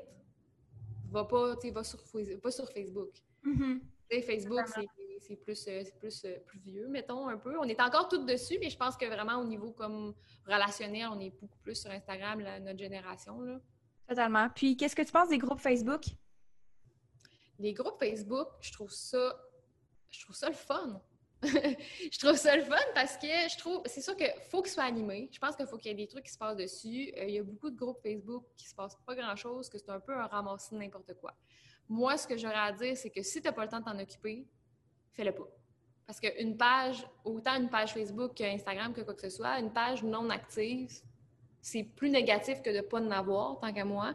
[1.12, 2.00] va pas, tu va sur,
[2.42, 3.12] pas sur Facebook.
[3.44, 3.80] Mm-hmm.
[4.24, 4.88] Facebook, c'est
[5.28, 7.58] c'est plus, euh, plus, euh, plus vieux, mettons, un peu.
[7.60, 10.14] On est encore toutes dessus, mais je pense que vraiment au niveau comme
[10.46, 13.42] relationnel, on est beaucoup plus sur Instagram, notre génération.
[13.42, 13.60] Là.
[14.08, 14.50] Totalement.
[14.50, 16.04] Puis, qu'est-ce que tu penses des groupes Facebook?
[17.58, 19.36] Les groupes Facebook, je trouve ça,
[20.10, 21.02] je trouve ça le fun.
[21.44, 24.84] je trouve ça le fun parce que je trouve, c'est sûr qu'il faut qu'il soit
[24.84, 25.30] animé.
[25.32, 27.14] Je pense qu'il faut qu'il y ait des trucs qui se passent dessus.
[27.18, 29.90] Euh, il y a beaucoup de groupes Facebook qui se passent pas grand-chose, que c'est
[29.90, 31.36] un peu un ramassis de n'importe quoi.
[31.88, 33.86] Moi, ce que j'aurais à dire, c'est que si tu n'as pas le temps de
[33.86, 34.48] t'en occuper,
[35.16, 35.48] fais-le pas.
[36.06, 40.04] Parce qu'une page, autant une page Facebook qu'Instagram que quoi que ce soit, une page
[40.04, 41.02] non active,
[41.66, 44.14] c'est plus négatif que de ne pas en avoir, tant qu'à moi.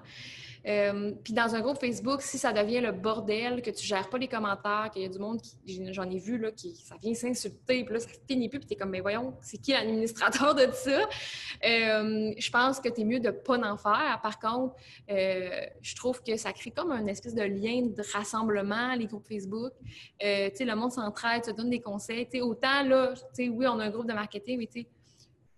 [0.69, 4.19] Euh, puis dans un groupe Facebook, si ça devient le bordel, que tu gères pas
[4.19, 7.13] les commentaires, qu'il y a du monde qui, j'en ai vu, là, qui, ça vient
[7.13, 10.69] s'insulter, puis là, ça finit plus, puis t'es comme, mais voyons, c'est qui l'administrateur de
[10.73, 11.01] ça?
[11.65, 14.21] Euh, je pense que t'es mieux de pas en faire.
[14.23, 14.77] Par contre,
[15.11, 19.27] euh, je trouve que ça crée comme un espèce de lien de rassemblement, les groupes
[19.27, 19.73] Facebook.
[20.21, 22.27] tu sais, le monde s'entraide, se donne des conseils.
[22.27, 24.83] Tu sais, autant, là, tu sais, oui, on a un groupe de marketing, mais tu
[24.83, 24.87] sais,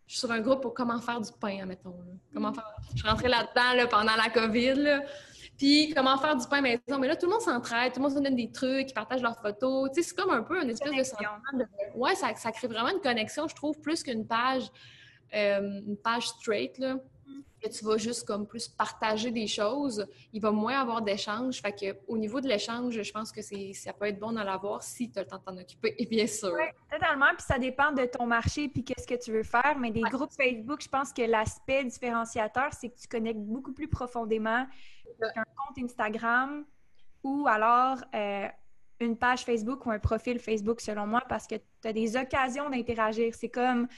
[0.06, 1.94] je suis sur un groupe pour comment faire du pain, admettons.
[2.32, 2.54] Comment mm.
[2.54, 2.76] faire...
[2.92, 5.00] Je suis rentrée là-dedans pendant la COVID.
[5.56, 6.98] Puis comment faire du pain maison?
[6.98, 9.22] Mais là, tout le monde s'entraide, tout le monde se donne des trucs, ils partagent
[9.22, 9.90] leurs photos.
[9.90, 11.64] Tu sais, c'est comme un peu une espèce de sentiment de...
[11.94, 14.64] Ouais, ça, ça, crée vraiment une connexion, je trouve, plus qu'une page,
[15.34, 16.96] euh, une page straight, là
[17.62, 21.61] que tu vas juste comme plus partager des choses, il va moins avoir d'échanges.
[21.61, 24.44] Fait que au niveau de l'échange, je pense que c'est ça peut être bon d'en
[24.44, 26.53] l'avoir si tu as le temps de t'en occuper, bien sûr.
[26.55, 27.31] Oui, totalement.
[27.37, 29.77] Puis ça dépend de ton marché puis qu'est-ce que tu veux faire.
[29.79, 33.88] Mais des groupes Facebook, je pense que l'aspect différenciateur, c'est que tu connectes beaucoup plus
[33.88, 34.66] profondément
[35.20, 36.64] qu'un compte Instagram
[37.22, 38.48] ou alors euh,
[39.01, 42.70] une page Facebook ou un profil Facebook, selon moi, parce que tu as des occasions
[42.70, 43.35] d'interagir.
[43.35, 43.88] C'est comme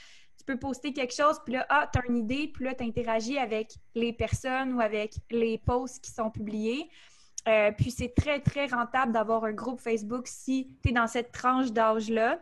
[0.45, 3.37] peux poster quelque chose, puis là, ah, tu as une idée, puis là, tu interagis
[3.37, 6.89] avec les personnes ou avec les posts qui sont publiés.
[7.47, 11.31] Euh, puis c'est très, très rentable d'avoir un groupe Facebook si tu es dans cette
[11.31, 12.39] tranche d'âge-là.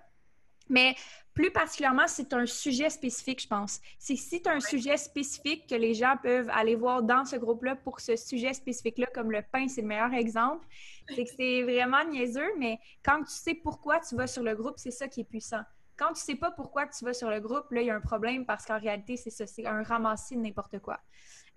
[0.69, 0.95] Mais
[1.33, 3.81] plus particulièrement, c'est un sujet spécifique, je pense.
[3.99, 7.35] C'est si tu as un sujet spécifique que les gens peuvent aller voir dans ce
[7.35, 10.65] groupe-là pour ce sujet spécifique-là, comme le pain, c'est le meilleur exemple.
[11.09, 14.75] C'est que c'est vraiment niaiseux, mais quand tu sais pourquoi tu vas sur le groupe,
[14.77, 15.63] c'est ça qui est puissant.
[15.97, 18.01] Quand tu sais pas pourquoi tu vas sur le groupe, là, il y a un
[18.01, 20.99] problème parce qu'en réalité, c'est ça, c'est un ramassis de n'importe quoi.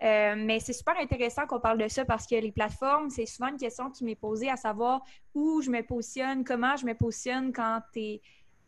[0.03, 3.49] Euh, mais c'est super intéressant qu'on parle de ça parce que les plateformes, c'est souvent
[3.49, 7.51] une question qui m'est posée à savoir où je me positionne, comment je me positionne
[7.51, 8.21] quand tu es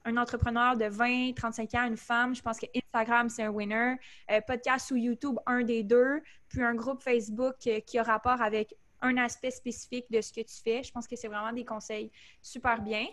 [0.05, 2.33] un entrepreneur de 20, 35 ans, une femme.
[2.33, 3.95] Je pense que Instagram, c'est un winner.
[4.31, 6.21] Euh, podcast ou YouTube, un des deux.
[6.47, 10.41] Puis un groupe Facebook euh, qui a rapport avec un aspect spécifique de ce que
[10.41, 10.81] tu fais.
[10.83, 13.05] Je pense que c'est vraiment des conseils super bien.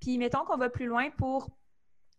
[0.00, 1.48] puis mettons qu'on va plus loin pour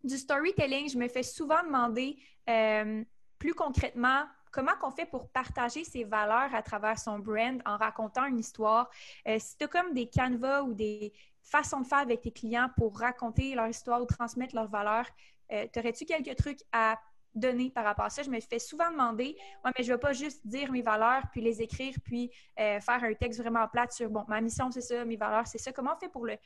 [0.03, 2.17] du storytelling, je me fais souvent demander
[2.49, 3.03] euh,
[3.39, 8.25] plus concrètement comment qu'on fait pour partager ses valeurs à travers son brand en racontant
[8.25, 8.89] une histoire.
[9.27, 11.11] Euh, si tu as comme des canevas ou des
[11.41, 15.07] façons de faire avec tes clients pour raconter leur histoire ou transmettre leurs valeurs,
[15.51, 16.99] euh, aurais-tu quelques trucs à
[17.33, 18.21] donner par rapport à ça?
[18.21, 19.35] Je me fais souvent demander,
[19.65, 22.79] ouais, mais je ne vais pas juste dire mes valeurs, puis les écrire, puis euh,
[22.79, 25.73] faire un texte vraiment plat sur, bon, ma mission, c'est ça, mes valeurs, c'est ça.
[25.73, 26.37] Comment on fait pour le,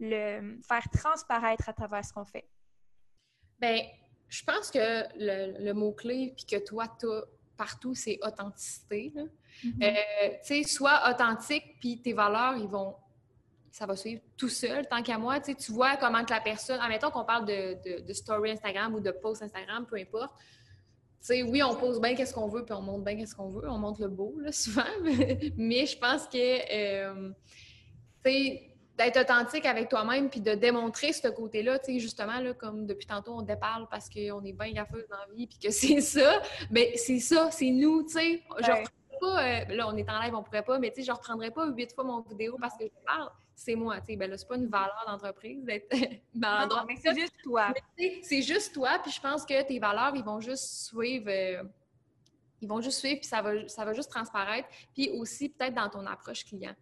[0.00, 2.46] le faire transparaître à travers ce qu'on fait?
[3.60, 3.82] Bien,
[4.28, 7.22] je pense que le, mot-clé, puis que toi, tu as
[7.56, 9.12] partout, c'est authenticité.
[9.64, 9.84] Mm-hmm.
[9.84, 12.96] Euh, tu sais, sois authentique, puis tes valeurs, ils vont.
[13.70, 15.40] Ça va suivre tout seul, tant qu'à moi.
[15.40, 16.78] Tu vois comment que la personne.
[16.80, 20.32] Admettons qu'on parle de, story Instagram ou de post Instagram, peu importe.
[20.38, 23.48] Tu sais, oui, on pose bien qu'est-ce qu'on veut, puis on montre bien qu'est-ce qu'on
[23.48, 23.68] veut.
[23.68, 24.82] On montre le beau, là, souvent.
[25.56, 26.72] Mais je pense que.
[26.72, 27.30] Euh,
[28.24, 32.54] tu sais, d'être authentique avec toi-même puis de démontrer ce côté-là, tu sais, justement, là,
[32.54, 35.70] comme depuis tantôt, on déparle parce qu'on est bien gaffeuse dans la vie puis que
[35.70, 38.42] c'est ça, mais c'est ça, c'est nous, tu sais.
[38.58, 38.84] Je reprendrai
[39.20, 41.50] pas, euh, là, on est en live, on pourrait pas, mais tu sais, je reprendrai
[41.50, 43.30] pas huit fois mon vidéo parce que je parle.
[43.56, 44.16] C'est moi, tu sais.
[44.16, 45.88] Ben là, c'est pas une valeur d'entreprise d'être
[46.34, 47.72] dans non, mais c'est juste toi.
[48.22, 51.28] C'est juste toi, puis je pense que tes valeurs, ils vont juste suivre...
[51.28, 51.62] Euh,
[52.60, 54.68] ils vont juste suivre, puis ça va, ça va juste transparaître.
[54.94, 56.74] Puis aussi, peut-être dans ton approche client.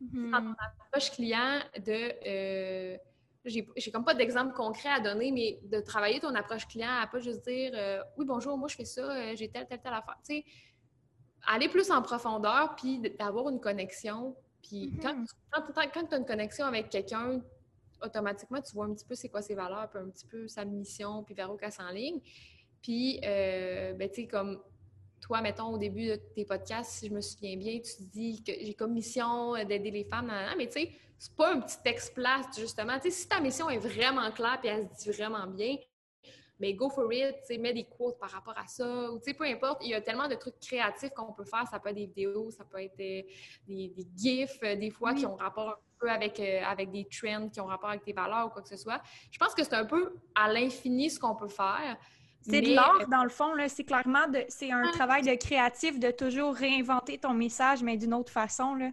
[0.00, 2.12] Dans mon approche client, de.
[2.26, 2.96] Euh,
[3.44, 7.20] j'ai comme pas d'exemple concret à donner, mais de travailler ton approche client à pas
[7.20, 10.18] juste dire euh, oui, bonjour, moi je fais ça, euh, j'ai telle, telle, telle affaire.
[10.26, 10.44] Tu sais,
[11.46, 14.36] aller plus en profondeur, puis d'avoir une connexion.
[14.62, 15.26] Puis mm-hmm.
[15.52, 17.40] quand, quand, tu as une connexion avec quelqu'un,
[18.02, 20.64] automatiquement, tu vois un petit peu c'est quoi ses valeurs, puis un petit peu sa
[20.64, 22.20] mission, puis vers où qu'elle s'enligne.
[22.82, 24.62] Puis, ben, tu sais, comme
[25.20, 28.52] toi, mettons, au début de tes podcasts, si je me souviens bien, tu dis que
[28.52, 32.40] j'ai comme mission d'aider les femmes, mais tu sais, c'est pas un petit texte plat,
[32.56, 32.98] justement.
[32.98, 35.76] Tu sais, si ta mission est vraiment claire et elle se dit vraiment bien,
[36.60, 39.24] mais go for it, tu sais, mets des quotes par rapport à ça, ou tu
[39.24, 41.88] sais, peu importe, il y a tellement de trucs créatifs qu'on peut faire, ça peut
[41.88, 43.22] être des vidéos, ça peut être euh,
[43.66, 47.48] des, gifs, euh, des fois, qui ont rapport un peu avec, euh, avec des trends,
[47.48, 49.00] qui ont rapport avec tes valeurs ou quoi que ce soit.
[49.30, 51.96] Je pense que c'est un peu à l'infini ce qu'on peut faire.
[52.42, 56.10] C'est de l'art, dans le fond, c'est clairement de, c'est un travail de créatif de
[56.10, 58.74] toujours réinventer ton message, mais d'une autre façon.
[58.74, 58.90] Là.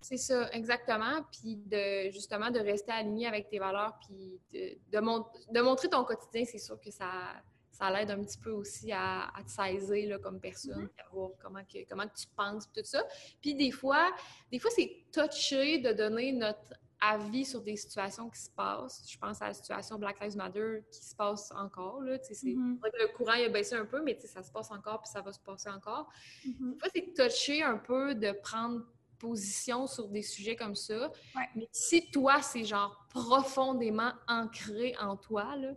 [0.00, 1.22] C'est ça, exactement.
[1.30, 6.44] Puis de justement de rester aligné avec tes valeurs, puis de, de, montrer ton quotidien,
[6.44, 7.34] c'est sûr que ça,
[7.70, 11.04] ça l'aide un petit peu aussi à, te saisir là, comme personne, mm-hmm.
[11.06, 13.04] à voir comment, que, comment tu penses, tout ça.
[13.40, 14.10] Puis des fois,
[14.50, 19.04] des fois c'est touché de donner notre avis sur des situations qui se passent.
[19.08, 22.02] Je pense à la situation Black Lives Matter qui se passe encore.
[22.02, 22.78] Là, mm-hmm.
[22.82, 25.40] Le courant a baissé un peu, mais ça se passe encore puis ça va se
[25.40, 26.08] passer encore.
[26.44, 28.84] Mm c'est touché un peu de prendre
[29.18, 31.12] position sur des sujets comme ça.
[31.54, 35.74] Mais si toi, c'est genre profondément ancré en toi, là,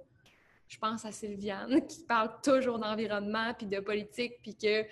[0.68, 4.86] je pense à Sylviane qui parle toujours d'environnement puis de politique puis que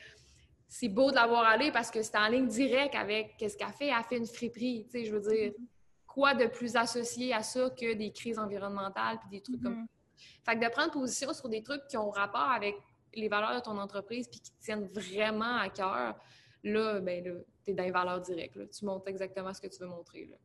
[0.67, 3.87] c'est beau de l'avoir allé parce que c'est en ligne directe avec qu'est-ce qu'elle fait.
[3.87, 5.51] Elle fait une friperie, tu sais, je veux dire.
[5.51, 5.70] Mm-hmm.
[6.13, 10.23] Quoi de plus associé à ça que des crises environnementales puis des trucs comme ça?
[10.45, 12.75] Fait que de prendre position sur des trucs qui ont rapport avec
[13.13, 16.15] les valeurs de ton entreprise puis qui tiennent vraiment à cœur,
[16.63, 17.31] là, ben là,
[17.63, 18.57] tu es dans les valeurs directes.
[18.71, 20.25] Tu montres exactement ce que tu veux montrer.
[20.25, 20.35] Là.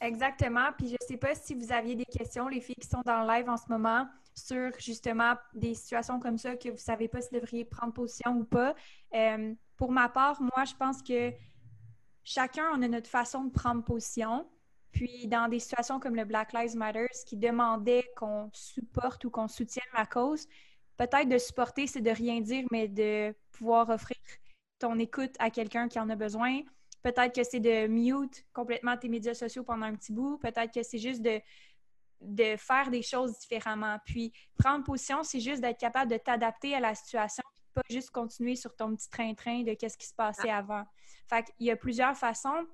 [0.00, 0.70] Exactement.
[0.76, 3.32] Puis je sais pas si vous aviez des questions, les filles qui sont dans le
[3.32, 7.28] live en ce moment, sur justement des situations comme ça que vous savez pas si
[7.32, 8.74] vous devriez prendre position ou pas.
[9.14, 11.32] Euh, pour ma part, moi, je pense que
[12.22, 14.46] chacun, on a notre façon de prendre position.
[14.94, 19.48] Puis dans des situations comme le Black Lives Matter, qui demandait qu'on supporte ou qu'on
[19.48, 20.46] soutienne ma cause,
[20.96, 24.16] peut-être de supporter, c'est de rien dire, mais de pouvoir offrir
[24.78, 26.60] ton écoute à quelqu'un qui en a besoin.
[27.02, 30.38] Peut-être que c'est de mute complètement tes médias sociaux pendant un petit bout.
[30.38, 31.40] Peut-être que c'est juste de,
[32.20, 33.98] de faire des choses différemment.
[34.06, 37.42] Puis prendre position, c'est juste d'être capable de t'adapter à la situation,
[37.74, 40.58] pas juste continuer sur ton petit train-train de qu'est-ce qui se passait ah.
[40.58, 40.84] avant.
[41.28, 42.64] Fait qu'il y a plusieurs façons.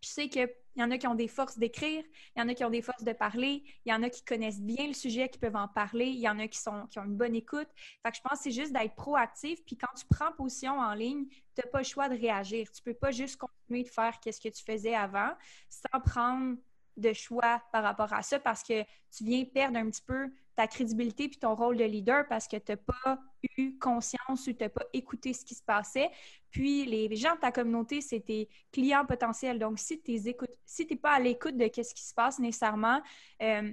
[0.00, 2.04] Je sais qu'il y en a qui ont des forces d'écrire,
[2.36, 4.24] il y en a qui ont des forces de parler, il y en a qui
[4.24, 6.98] connaissent bien le sujet, qui peuvent en parler, il y en a qui, sont, qui
[6.98, 7.68] ont une bonne écoute.
[8.02, 9.64] Fait que je pense que c'est juste d'être proactif.
[9.64, 12.70] Puis quand tu prends position en ligne, tu n'as pas le choix de réagir.
[12.70, 15.32] Tu peux pas juste continuer de faire ce que tu faisais avant
[15.68, 16.56] sans prendre
[16.96, 18.82] de choix par rapport à ça parce que
[19.16, 22.56] tu viens perdre un petit peu ta crédibilité puis ton rôle de leader parce que
[22.56, 23.18] tu n'as pas
[23.56, 26.10] eu conscience ou tu n'as pas écouté ce qui se passait.
[26.50, 29.58] Puis les gens de ta communauté, c'est tes clients potentiels.
[29.58, 30.18] Donc, si tu
[30.64, 33.02] si n'es pas à l'écoute de ce qui se passe nécessairement,
[33.42, 33.72] euh,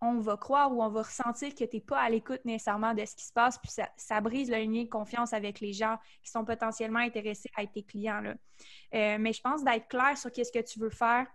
[0.00, 3.04] on va croire ou on va ressentir que tu n'es pas à l'écoute nécessairement de
[3.04, 6.30] ce qui se passe, puis ça, brise le lien de confiance avec les gens qui
[6.30, 8.22] sont potentiellement intéressés à être tes clients.
[8.94, 11.26] Euh, mais je pense d'être clair sur qu'est-ce que tu veux faire,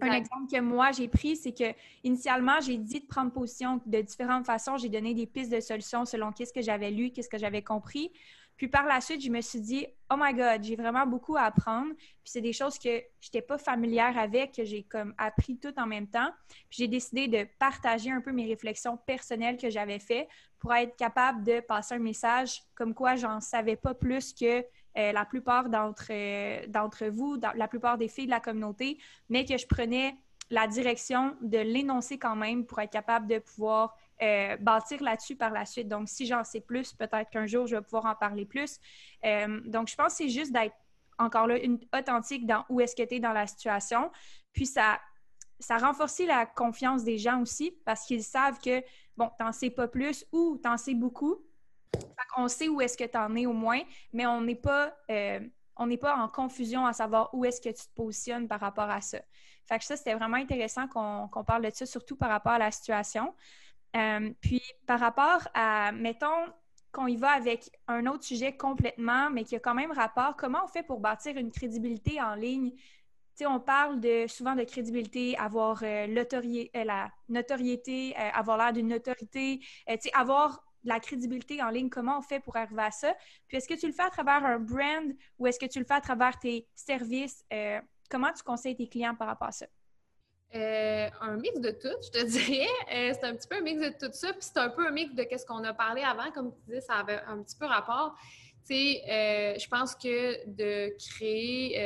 [0.00, 1.72] un exemple que moi j'ai pris, c'est que
[2.04, 4.76] initialement, j'ai dit de prendre position de différentes façons.
[4.76, 8.12] J'ai donné des pistes de solutions selon qu'est-ce que j'avais lu, qu'est-ce que j'avais compris.
[8.56, 11.42] Puis par la suite, je me suis dit, oh my God, j'ai vraiment beaucoup à
[11.42, 11.92] apprendre.
[11.94, 15.74] Puis c'est des choses que je n'étais pas familière avec, que j'ai comme appris tout
[15.78, 16.30] en même temps.
[16.70, 20.28] Puis j'ai décidé de partager un peu mes réflexions personnelles que j'avais faites
[20.58, 24.64] pour être capable de passer un message comme quoi j'en savais pas plus que
[24.96, 29.58] euh, la plupart euh, d'entre vous, la plupart des filles de la communauté, mais que
[29.58, 30.16] je prenais
[30.48, 35.50] la direction de l'énoncer quand même pour être capable de pouvoir euh, bâtir là-dessus par
[35.50, 35.88] la suite.
[35.88, 38.78] Donc, si j'en sais plus, peut-être qu'un jour, je vais pouvoir en parler plus.
[39.64, 40.76] donc, je pense que c'est juste d'être
[41.18, 41.56] encore là
[41.98, 44.10] authentique dans où est-ce que tu es dans la situation.
[44.52, 45.00] Puis, ça,
[45.58, 48.82] ça renforce la confiance des gens aussi parce qu'ils savent que,
[49.16, 51.45] bon, t'en sais pas plus ou t'en sais beaucoup,
[52.36, 53.80] on sait où est-ce que tu en es au moins,
[54.12, 55.40] mais on n'est pas, euh,
[55.76, 58.90] on n'est pas en confusion à savoir où est-ce que tu te positionnes par rapport
[58.90, 59.18] à ça.
[59.66, 62.70] Fait que ça, c'était vraiment intéressant qu'on parle de ça, surtout par rapport à la
[62.70, 63.34] situation.
[63.96, 66.46] Euh, puis par rapport à, mettons,
[66.92, 70.60] qu'on y va avec un autre sujet complètement, mais qui a quand même rapport, comment
[70.64, 72.72] on fait pour bâtir une crédibilité en ligne?
[73.44, 79.60] on parle de, souvent de crédibilité, avoir euh, la notoriété, avoir l'air d'une autorité,
[80.14, 83.14] avoir la crédibilité en ligne, comment on fait pour arriver à ça?
[83.48, 85.84] Puis est-ce que tu le fais à travers un brand ou est-ce que tu le
[85.84, 87.44] fais à travers tes services?
[87.52, 89.66] Euh, comment tu conseilles tes clients par rapport à ça?
[90.54, 92.68] Euh, un mix de tout, je te dirais.
[92.92, 94.92] Euh, c'est un petit peu un mix de tout ça, puis c'est un peu un
[94.92, 97.66] mix de ce qu'on a parlé avant, comme tu disais, ça avait un petit peu
[97.66, 98.16] rapport.
[98.68, 101.78] Tu sais, je pense que de créer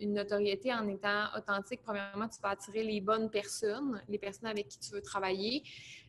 [0.00, 4.68] une notoriété en étant authentique, premièrement, tu vas attirer les bonnes personnes, les personnes avec
[4.68, 5.62] qui tu veux travailler.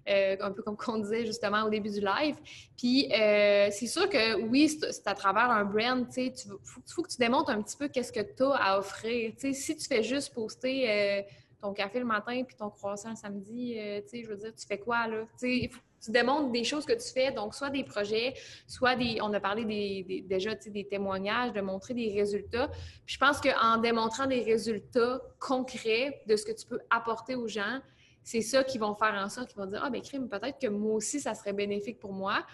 [0.10, 2.36] Euh, un peu comme qu'on disait justement au début du live.
[2.76, 6.52] Puis euh, c'est sûr que oui, c'est à travers un brand, tu sais, il
[6.88, 9.32] faut, que tu démontres un petit peu qu'est-ce que tu as à offrir.
[9.34, 11.22] Tu sais, si tu fais juste poster euh,
[11.62, 14.66] ton café le matin puis ton croissant le samedi, tu sais, je veux dire, tu
[14.66, 15.26] fais quoi là?
[15.40, 18.34] Tu sais, démontres des choses que tu fais, donc soit des projets,
[18.66, 22.70] soit des, on a parlé des, déjà des témoignages, de montrer des résultats.
[23.06, 27.48] Puis je pense qu'en démontrant des résultats concrets de ce que tu peux apporter aux
[27.48, 27.80] gens,
[28.24, 30.68] c'est ça qui vont faire en sorte qu'ils vont dire Ah, ben, crime, peut-être que
[30.68, 32.46] moi aussi, ça serait bénéfique pour moi.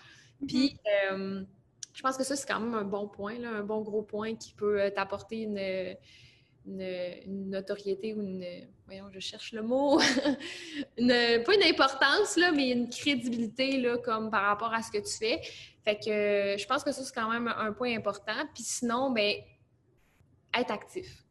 [0.42, 0.48] Mm-hmm.
[0.48, 0.78] Puis,
[1.12, 1.44] euh,
[1.94, 4.54] je pense que ça, c'est quand même un bon point, un bon gros point qui
[4.54, 5.96] peut euh, t'apporter une,
[6.66, 8.46] une, notoriété ou une.
[8.86, 10.00] Voyons, je cherche le mot.
[10.98, 15.00] une, pas une importance, là, mais une crédibilité, là, comme par rapport à ce que
[15.00, 15.42] tu fais.
[15.84, 18.46] Fait que je pense que ça, c'est quand même un point important.
[18.54, 19.36] Puis sinon, ben,
[20.54, 21.27] être actif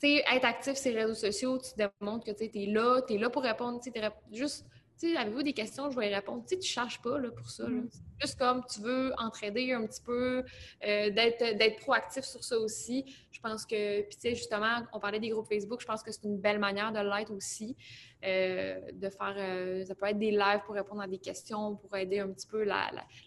[0.00, 3.18] sais, être actif sur les réseaux sociaux, tu démontres que tu es là, tu es
[3.18, 3.92] là pour répondre, tu
[4.32, 4.66] juste
[5.00, 6.42] tu sais, avez-vous des questions, je vais y répondre.
[6.42, 7.62] Tu sais, tu cherches pas là, pour ça.
[7.62, 7.70] Là.
[7.70, 8.02] Mm-hmm.
[8.20, 10.44] Juste comme tu veux entraider un petit peu,
[10.86, 13.06] euh, d'être proactif sur ça aussi.
[13.32, 16.12] Je pense que, puis tu sais, justement, on parlait des groupes Facebook, je pense que
[16.12, 17.78] c'est une belle manière de l'être aussi.
[18.22, 21.96] Euh, de faire, euh, ça peut être des lives pour répondre à des questions, pour
[21.96, 22.66] aider un petit peu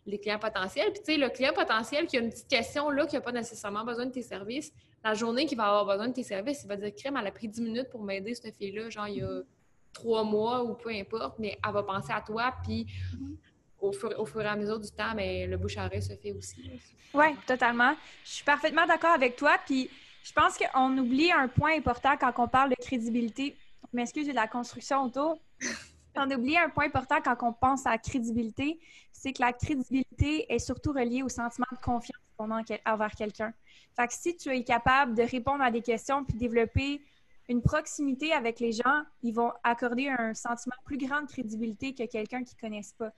[0.06, 0.92] les clients potentiels.
[0.92, 3.32] Puis tu sais, le client potentiel qui a une petite question là, qui n'a pas
[3.32, 4.72] nécessairement besoin de tes services,
[5.04, 7.32] la journée qu'il va avoir besoin de tes services, il va dire, crème, elle a
[7.32, 9.42] pris 10 minutes pour m'aider, cette fille-là, genre, il y a
[9.92, 12.88] trois mois ou peu importe, mais elle va penser à toi, puis
[13.80, 16.32] au, fur, au, fur, et à mesure du temps, mais le bouche à se fait
[16.32, 16.82] aussi.
[17.14, 17.96] Oui, totalement.
[18.24, 19.90] Je suis parfaitement d'accord avec toi, puis
[20.24, 23.56] je pense qu'on oublie un point important quand on parle de crédibilité.
[23.92, 25.38] Je m'excuse, de la construction auto.
[26.16, 28.80] on oublie un point important quand on pense à la crédibilité,
[29.12, 33.54] c'est que la crédibilité est surtout reliée au sentiment de confiance qu'on a envers quelqu'un.
[34.10, 37.02] Si tu es capable de répondre à des questions puis développer
[37.50, 42.44] une proximité avec les gens, ils vont accorder un sentiment plus grande crédibilité que quelqu'un
[42.44, 43.12] qui ne connaissent pas.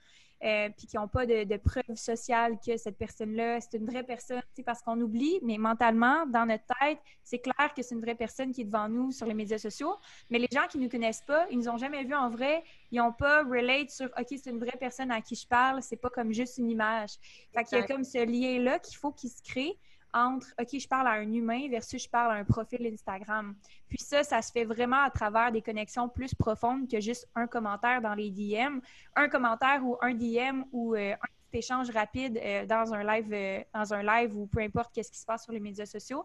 [0.44, 4.42] Euh, puis qui n'ont pas de, preuves sociales que cette personne-là, c'est une vraie personne,
[4.66, 8.52] parce qu'on oublie, mais mentalement, dans notre tête, c'est clair que c'est une vraie personne
[8.52, 9.96] qui est devant nous sur les médias sociaux.
[10.28, 12.62] Mais les gens qui ne nous connaissent pas, ils nous ont jamais vus en vrai,
[12.90, 15.96] ils n'ont pas relate sur OK, c'est une vraie personne à qui je parle, c'est
[15.96, 17.12] pas comme juste une image.
[17.54, 19.78] Fait qu'il y a comme ce lien-là qu'il faut qu'il se crée
[20.16, 23.54] entre OK, je parle à un humain versus je parle à un profil Instagram.
[23.88, 27.46] Puis ça, ça se fait vraiment à travers des connexions plus profondes que juste un
[27.46, 28.80] commentaire dans les DM.
[29.14, 33.32] Un commentaire ou un DM ou euh, un petit échange rapide euh, dans un live
[33.32, 36.24] euh, dans un live ou peu importe qu'est-ce qui se passe sur les médias sociaux.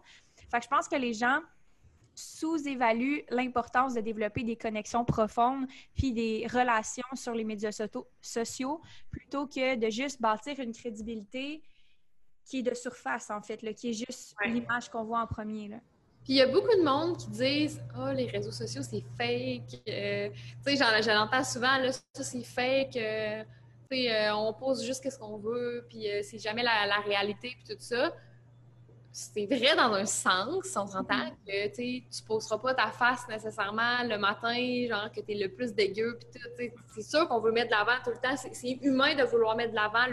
[0.50, 1.40] Fait que je pense que les gens
[2.16, 5.66] sous-évaluent l'importance de développer des connexions profondes
[5.96, 7.72] puis des relations sur les médias
[8.22, 11.62] sociaux plutôt que de juste bâtir une crédibilité
[12.46, 15.68] qui est de surface, en fait, là, qui est juste l'image qu'on voit en premier.
[15.68, 15.78] Là.
[16.24, 19.82] Puis il y a beaucoup de monde qui disent Oh, les réseaux sociaux, c'est fake.
[19.88, 20.30] Euh,
[20.66, 22.96] tu sais, j'en entends souvent, là, ça, c'est fake.
[22.98, 23.44] Euh,
[23.94, 27.82] euh, on pose juste ce qu'on veut, puis c'est jamais la, la, réalité, puis tout
[27.82, 28.14] ça
[29.14, 31.72] c'est vrai dans un sens, on s'entend mm-hmm.
[31.72, 34.56] que tu ne poseras pas ta face nécessairement le matin,
[34.88, 36.18] genre que tu es le plus dégueu.
[36.96, 38.36] C'est sûr qu'on veut mettre de l'avant tout le temps.
[38.38, 40.06] C'est humain de vouloir mettre de l'avant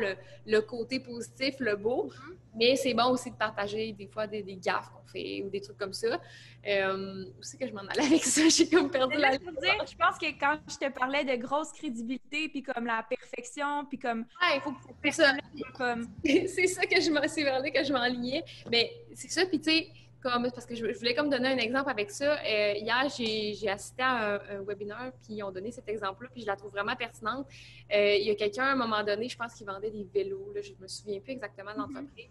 [0.46, 2.08] le, côté positif, le beau.
[2.08, 2.34] Mm-hmm.
[2.56, 5.78] Mais c'est bon aussi de partager des fois des, gaffes qu'on fait ou des trucs
[5.78, 6.20] comme ça.
[6.66, 8.48] Euh, où c'est que je m'en allais avec ça?
[8.48, 9.50] J'ai comme perdu la dire,
[9.90, 13.98] Je pense que quand je te parlais de grosse crédibilité, puis comme la perfection, puis
[13.98, 14.26] comme...
[14.42, 15.32] Ouais, faut que c'est ça.
[15.76, 16.08] Comme...
[16.24, 17.26] c'est ça que je m'en...
[17.26, 18.44] C'est vers que je m'enlignais.
[18.70, 19.88] Mais c'est ça, puis tu sais,
[20.20, 22.38] comme, parce que je, voulais comme donner un exemple avec ça.
[22.40, 26.46] Euh, hier, j'ai assisté à un, webinaire, puis ils ont donné cet exemple-là, puis je
[26.46, 27.46] la trouve vraiment pertinente.
[27.94, 30.52] Euh, il y a quelqu'un, à un moment donné, je pense qu'il vendait des vélos,
[30.54, 31.94] là, je ne me souviens plus exactement de mhm.
[31.94, 32.30] l'entreprise.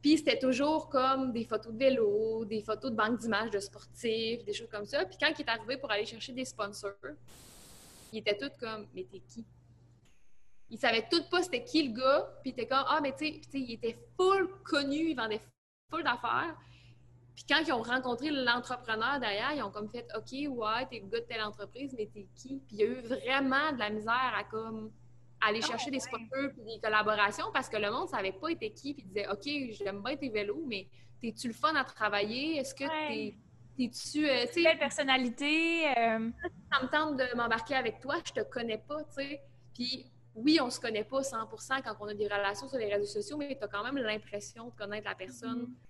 [0.00, 4.44] Puis c'était toujours comme des photos de vélo, des photos de banque d'images de sportifs,
[4.44, 5.04] des choses comme ça.
[5.04, 6.92] Puis quand il est arrivé pour aller chercher des sponsors,
[8.12, 9.44] il était tout comme Mais t'es qui?
[10.70, 12.28] Il savait tout pas c'était qui le gars.
[12.42, 15.40] Puis il était comme Ah, mais tu sais, il était full connu, il vendait
[15.90, 16.56] full d'affaires.
[17.34, 21.08] Puis quand ils ont rencontré l'entrepreneur derrière, ils ont comme fait OK, ouais, t'es le
[21.08, 22.60] gars de telle entreprise, mais t'es qui?
[22.66, 24.92] Puis il y a eu vraiment de la misère à comme
[25.40, 28.50] aller ah, chercher des sponsors et des collaborations parce que le monde ne savait pas
[28.50, 30.88] été qui puis disait OK, j'aime bien tes vélos, mais
[31.20, 32.56] t'es-tu le fun à travailler?
[32.56, 33.34] Est-ce que t'es.
[33.76, 34.28] T'es-tu.
[34.28, 35.86] Euh, Quelle personnalité?
[35.96, 36.30] Euh...
[36.72, 39.40] Ça me tente de m'embarquer avec toi, je te connais pas, tu sais.
[39.72, 41.46] Puis oui, on se connaît pas 100
[41.84, 44.68] quand on a des relations sur les réseaux sociaux, mais tu as quand même l'impression
[44.68, 45.62] de connaître la personne.
[45.62, 45.87] Mm-hmm.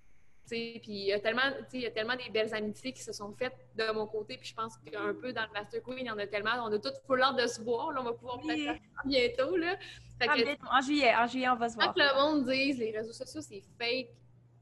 [0.48, 1.42] Puis il y a tellement,
[1.72, 4.36] il y a tellement des belles amitiés qui se sont faites de mon côté.
[4.36, 6.52] Puis je pense qu'un peu dans le Master Queen, il y en a tellement.
[6.64, 7.92] On a toutes full de se voir.
[7.92, 9.56] Là, on va pouvoir peut-être bientôt.
[9.56, 9.76] Là.
[10.20, 10.34] Ah,
[10.72, 11.94] en juillet, en juillet, on va se voir.
[11.94, 14.08] Quand le monde dise les réseaux sociaux, c'est fake,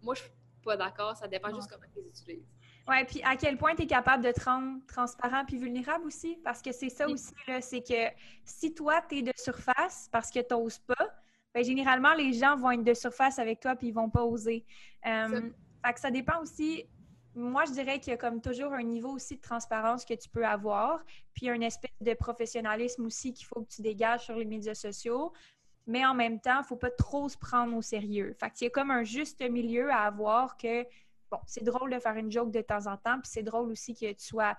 [0.03, 0.31] moi, je suis
[0.65, 1.17] pas d'accord.
[1.17, 2.47] Ça dépend juste comment tu les utilises.
[2.89, 6.39] Oui, puis à quel point tu es capable de te rendre transparent puis vulnérable aussi?
[6.45, 8.15] Parce que c'est ça aussi, c'est que
[8.45, 10.95] si toi, tu es de surface parce que tu n'oses pas,
[11.53, 14.65] ben, généralement, les gens vont être de surface avec toi puis ils vont pas oser.
[15.87, 16.85] Fait ça dépend aussi.
[17.35, 20.29] Moi, je dirais qu'il y a comme toujours un niveau aussi de transparence que tu
[20.29, 24.47] peux avoir, puis un espèce de professionnalisme aussi qu'il faut que tu dégages sur les
[24.47, 25.33] médias sociaux.
[25.87, 28.35] Mais en même temps, il ne faut pas trop se prendre au sérieux.
[28.41, 30.83] Fait qu'il y a comme un juste milieu à avoir que,
[31.31, 33.95] bon, c'est drôle de faire une joke de temps en temps, puis c'est drôle aussi
[33.95, 34.57] que tu sois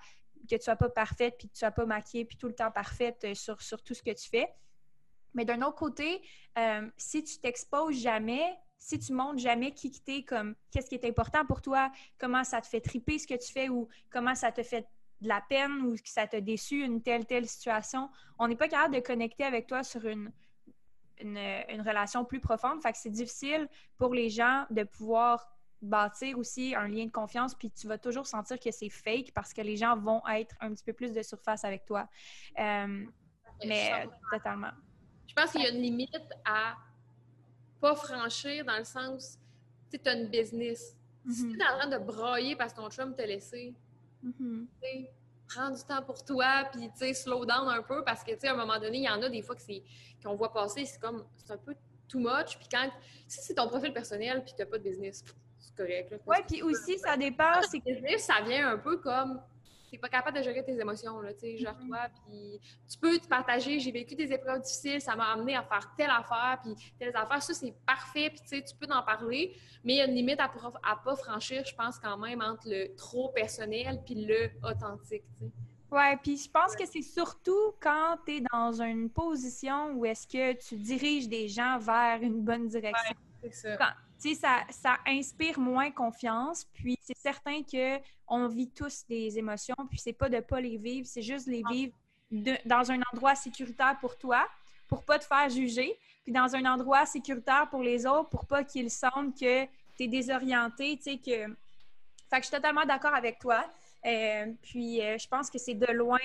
[0.50, 2.72] que tu sois pas parfaite, puis que tu sois pas maquillée, puis tout le temps
[2.72, 4.48] parfaite euh, sur, sur tout ce que tu fais.
[5.34, 6.22] Mais d'un autre côté,
[6.58, 11.06] euh, si tu t'exposes jamais, si tu montres jamais qui t'es, comme qu'est-ce qui est
[11.06, 14.52] important pour toi, comment ça te fait triper ce que tu fais ou comment ça
[14.52, 14.88] te fait
[15.22, 18.68] de la peine ou que ça t'a déçu une telle, telle situation, on n'est pas
[18.68, 20.32] capable de connecter avec toi sur une,
[21.20, 22.82] une, relation plus profonde.
[22.82, 23.68] Fait que c'est difficile
[23.98, 28.26] pour les gens de pouvoir bâtir aussi un lien de confiance, puis tu vas toujours
[28.26, 31.22] sentir que c'est fake parce que les gens vont être un petit peu plus de
[31.22, 32.08] surface avec toi.
[32.60, 33.06] Euh,
[33.66, 34.72] mais totalement.
[35.28, 36.16] Je pense qu'il y a une limite
[36.46, 36.76] à
[37.80, 39.38] pas franchir dans le sens,
[39.92, 40.96] tu as une business.
[41.30, 43.74] Si tu es en train de broyer parce que ton chum t'a laissé,
[44.24, 44.66] mm
[45.48, 48.40] prends du temps pour toi, puis tu sais, slow down un peu parce que tu
[48.42, 49.82] sais, à un moment donné, il y en a des fois que c'est
[50.24, 51.76] qu'on voit passer, c'est comme, c'est un peu
[52.08, 52.58] too much.
[52.58, 52.90] Puis quand,
[53.28, 55.24] si c'est ton profil personnel puis tu n'as pas de business,
[55.58, 56.22] c'est correct.
[56.26, 57.62] Oui, puis aussi, ça dépend.
[57.70, 59.42] C'est business, ça vient un peu comme
[59.98, 62.30] t'es pas capable de gérer tes émotions, là, tu sais, genre toi, mm-hmm.
[62.30, 65.92] puis tu peux te partager, j'ai vécu des épreuves difficiles, ça m'a amené à faire
[65.98, 69.56] telle affaire, puis telle affaire, ça, c'est parfait, puis tu sais, tu peux en parler,
[69.84, 70.52] mais il y a une limite à,
[70.84, 75.46] à pas franchir, je pense, quand même, entre le trop personnel puis le authentique, tu
[75.46, 75.52] sais.
[75.90, 80.28] Ouais, puis je pense que c'est surtout quand tu es dans une position où est-ce
[80.28, 83.16] que tu diriges des gens vers une bonne direction.
[83.42, 86.66] Ouais, c'est ça ça, ça inspire moins confiance.
[86.74, 90.78] Puis c'est certain que on vit tous des émotions, puis c'est pas de pas les
[90.78, 91.94] vivre, c'est juste les vivre
[92.66, 94.48] dans un endroit sécuritaire pour toi,
[94.90, 98.64] pour pas te faire juger, puis dans un endroit sécuritaire pour les autres, pour pas
[98.64, 101.54] qu'ils sentent que tu es désorienté, tu sais que.
[102.30, 103.64] Fait que je suis totalement d'accord avec toi.
[104.06, 106.20] Euh, puis euh, je pense que c'est de loin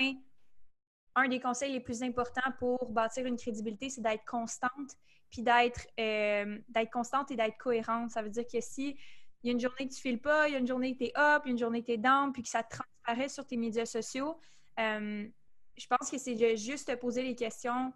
[1.15, 4.97] un des conseils les plus importants pour bâtir une crédibilité, c'est d'être constante
[5.33, 8.11] puis d'être euh, d'être constante et d'être cohérente.
[8.11, 8.95] Ça veut dire que si
[9.41, 10.99] il y a une journée que tu files pas, il y a une journée que
[10.99, 13.57] tu es up, une journée que tu es down, puis que ça transparaît sur tes
[13.57, 14.37] médias sociaux,
[14.79, 15.27] euh,
[15.75, 17.91] je pense que c'est de juste te poser les questions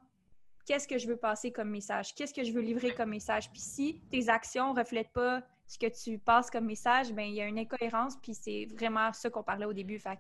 [0.67, 2.13] qu'est-ce que je veux passer comme message?
[2.13, 3.49] Qu'est-ce que je veux livrer comme message?
[3.51, 7.33] Puis si tes actions ne reflètent pas ce que tu passes comme message, bien, il
[7.33, 9.97] y a une incohérence, puis c'est vraiment ça qu'on parlait au début.
[9.97, 10.19] Fait,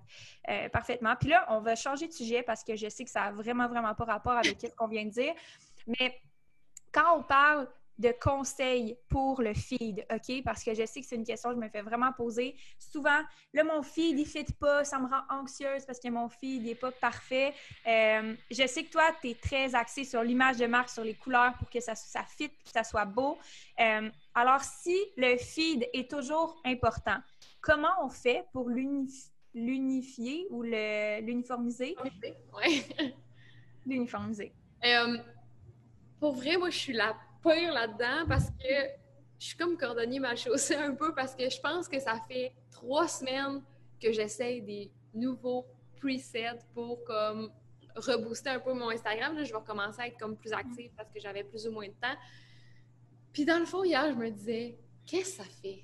[0.49, 1.15] euh, parfaitement.
[1.19, 3.67] Puis là, on va changer de sujet parce que je sais que ça n'a vraiment,
[3.67, 5.33] vraiment pas rapport avec ce qu'on vient de dire.
[5.85, 6.19] Mais
[6.97, 7.67] quand on parle
[7.99, 10.43] de conseils pour le feed, OK?
[10.43, 12.55] Parce que je sais que c'est une question que je me fais vraiment poser.
[12.77, 13.19] Souvent,
[13.53, 16.63] là, mon feed, il ne fit pas, ça me rend anxieuse parce que mon feed
[16.63, 17.53] n'est pas parfait.
[17.87, 21.15] Euh, je sais que toi, tu es très axé sur l'image de marque, sur les
[21.15, 23.37] couleurs pour que ça, ça fit, que ça soit beau.
[23.79, 27.17] Euh, alors, si le feed est toujours important,
[27.61, 31.95] comment on fait pour l'unifier ou l'uniformiser?
[32.55, 32.83] Oui.
[33.87, 34.53] L'uniformiser.
[34.85, 35.17] Euh,
[36.19, 38.73] pour vrai, moi, je suis la pire là-dedans parce que
[39.39, 42.53] je suis comme cordonnier mal chaussée un peu parce que je pense que ça fait
[42.71, 43.61] trois semaines
[44.01, 45.65] que j'essaye des nouveaux
[45.99, 47.51] presets pour comme
[47.95, 49.35] rebooster un peu mon Instagram.
[49.35, 51.87] Là, je vais recommencer à être comme plus active parce que j'avais plus ou moins
[51.87, 52.15] de temps.
[53.33, 55.83] Puis dans le fond, hier, je me disais, qu'est-ce que ça fait?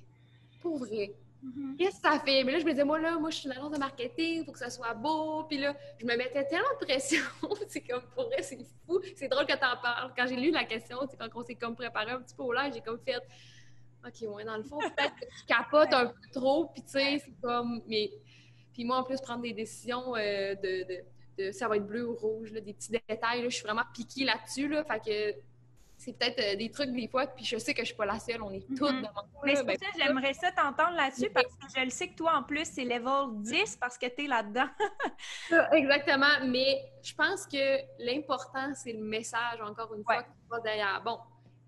[0.60, 1.14] Pour vrai.
[1.44, 1.76] Mm-hmm.
[1.76, 2.42] Qu'est-ce que ça fait?
[2.42, 4.44] Mais là, je me disais, moi, là, moi, je suis une agence de marketing, il
[4.44, 5.44] faut que ça soit beau.
[5.44, 7.22] Puis là, je me mettais tellement de pression.
[7.68, 9.00] c'est comme, pour vrai, c'est fou.
[9.14, 10.12] C'est drôle que tu en parles.
[10.16, 12.52] Quand j'ai lu la question, c'est quand on s'est comme préparé un petit peu au
[12.52, 13.20] live, j'ai comme fait,
[14.06, 16.66] OK, ouais, dans le fond, peut-être que tu capotes un peu trop.
[16.66, 18.10] Puis tu sais, c'est comme, mais.
[18.72, 21.04] Puis moi, en plus, prendre des décisions euh, de,
[21.38, 23.84] de, ça va être bleu ou rouge, là, des petits détails, là, je suis vraiment
[23.94, 24.66] piquée là-dessus.
[24.68, 25.38] Là, fait que
[26.04, 28.18] c'est peut-être euh, des trucs des fois, puis je sais que je suis pas la
[28.18, 29.06] seule, on est toutes mm
[29.44, 32.36] Mais c'est pour ça j'aimerais ça t'entendre là-dessus, parce que je le sais que toi,
[32.36, 34.68] en plus, c'est level 10 parce que tu es là-dedans.
[35.72, 40.60] Exactement, mais je pense que l'important, c'est le message, encore une fois, que tu vas
[40.60, 41.02] derrière.
[41.02, 41.18] Bon,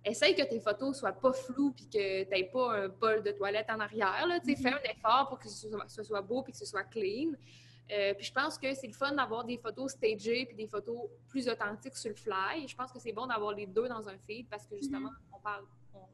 [0.04, 3.32] essaye que tes photos soient pas floues puis que tu n'aies pas un bol de
[3.32, 4.26] toilette en arrière.
[4.26, 6.84] Là, Fais un effort pour que ce soit, ce soit beau puis que ce soit
[6.84, 7.32] clean.
[7.92, 11.08] Euh, puis je pense que c'est le fun d'avoir des photos stagées puis des photos
[11.28, 12.66] plus authentiques sur le fly.
[12.66, 15.16] Je pense que c'est bon d'avoir les deux dans un feed parce que justement, mhm.
[15.32, 15.64] on parle,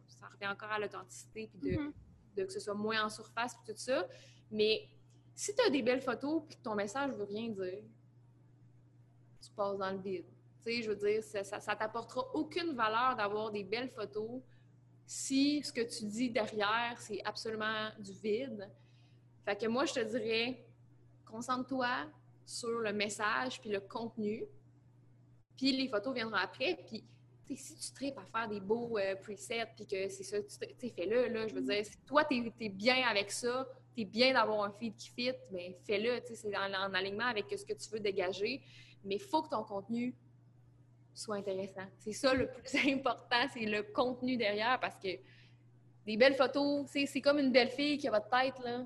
[0.06, 1.92] ça revient encore à l'authenticité puis mhm.
[2.36, 4.06] de, que ce soit moins en surface puis tout ça.
[4.50, 4.88] Mais
[5.34, 7.82] si tu as des belles photos puis que ton message ne veut rien dire,
[9.40, 10.26] tu passes dans le vide.
[10.64, 14.42] Tu sais, je veux dire, ça, ça, t'apportera aucune valeur d'avoir des belles photos
[15.06, 18.70] si ce que tu dis derrière, c'est absolument du vide.
[19.44, 20.64] Fait que moi, je te dirais,
[21.32, 22.06] concentre-toi
[22.44, 24.44] sur le message puis le contenu.
[25.56, 26.78] Puis les photos viendront après.
[26.86, 27.04] Puis
[27.56, 31.28] si tu tripes à faire des beaux euh, presets puis que c'est ça, tu fais-le.
[31.28, 34.64] Là, je veux dire, si toi, tu es, bien avec ça, tu es bien d'avoir
[34.64, 36.20] un feed qui fit, mais fais-le.
[36.24, 38.62] C'est en, en, alignement avec ce que tu veux dégager.
[39.04, 40.14] Mais il faut que ton contenu
[41.14, 41.86] soit intéressant.
[41.98, 45.08] C'est ça le plus important, c'est le contenu derrière parce que
[46.06, 48.84] des belles photos, c'est comme une belle fille qui a votre tête, là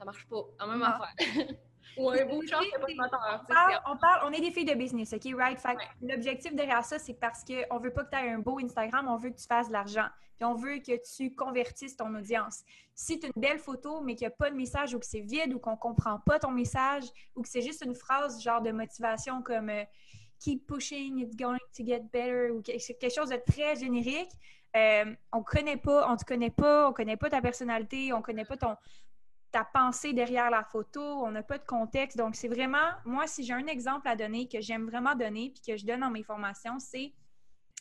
[0.00, 0.44] ça marche pas.
[0.60, 1.14] En même affaire.
[1.98, 3.82] Ou un beau char, c'est pas de moteur.
[3.86, 5.34] On parle, on est des filles de business, OK?
[5.36, 5.58] Right?
[5.58, 9.08] Fait l'objectif derrière ça, c'est parce qu'on veut pas que tu aies un beau Instagram,
[9.08, 10.06] on veut que tu fasses de l'argent.
[10.36, 12.62] Puis on veut que tu convertisses ton audience.
[12.94, 15.06] Si tu as une belle photo, mais qu'il n'y a pas de message ou que
[15.06, 17.04] c'est vide ou qu'on comprend pas ton message
[17.36, 19.84] ou que c'est juste une phrase genre de motivation comme euh,
[20.38, 24.30] Keep pushing, it's going to get better ou quelque chose de très générique,
[24.76, 28.44] euh, on connaît pas, on te connaît pas, on connaît pas ta personnalité, on connaît
[28.44, 28.76] pas ton
[29.52, 32.16] ta pensée derrière la photo, on n'a pas de contexte.
[32.16, 35.60] Donc, c'est vraiment, moi, si j'ai un exemple à donner que j'aime vraiment donner puis
[35.66, 37.12] que je donne dans mes formations, c'est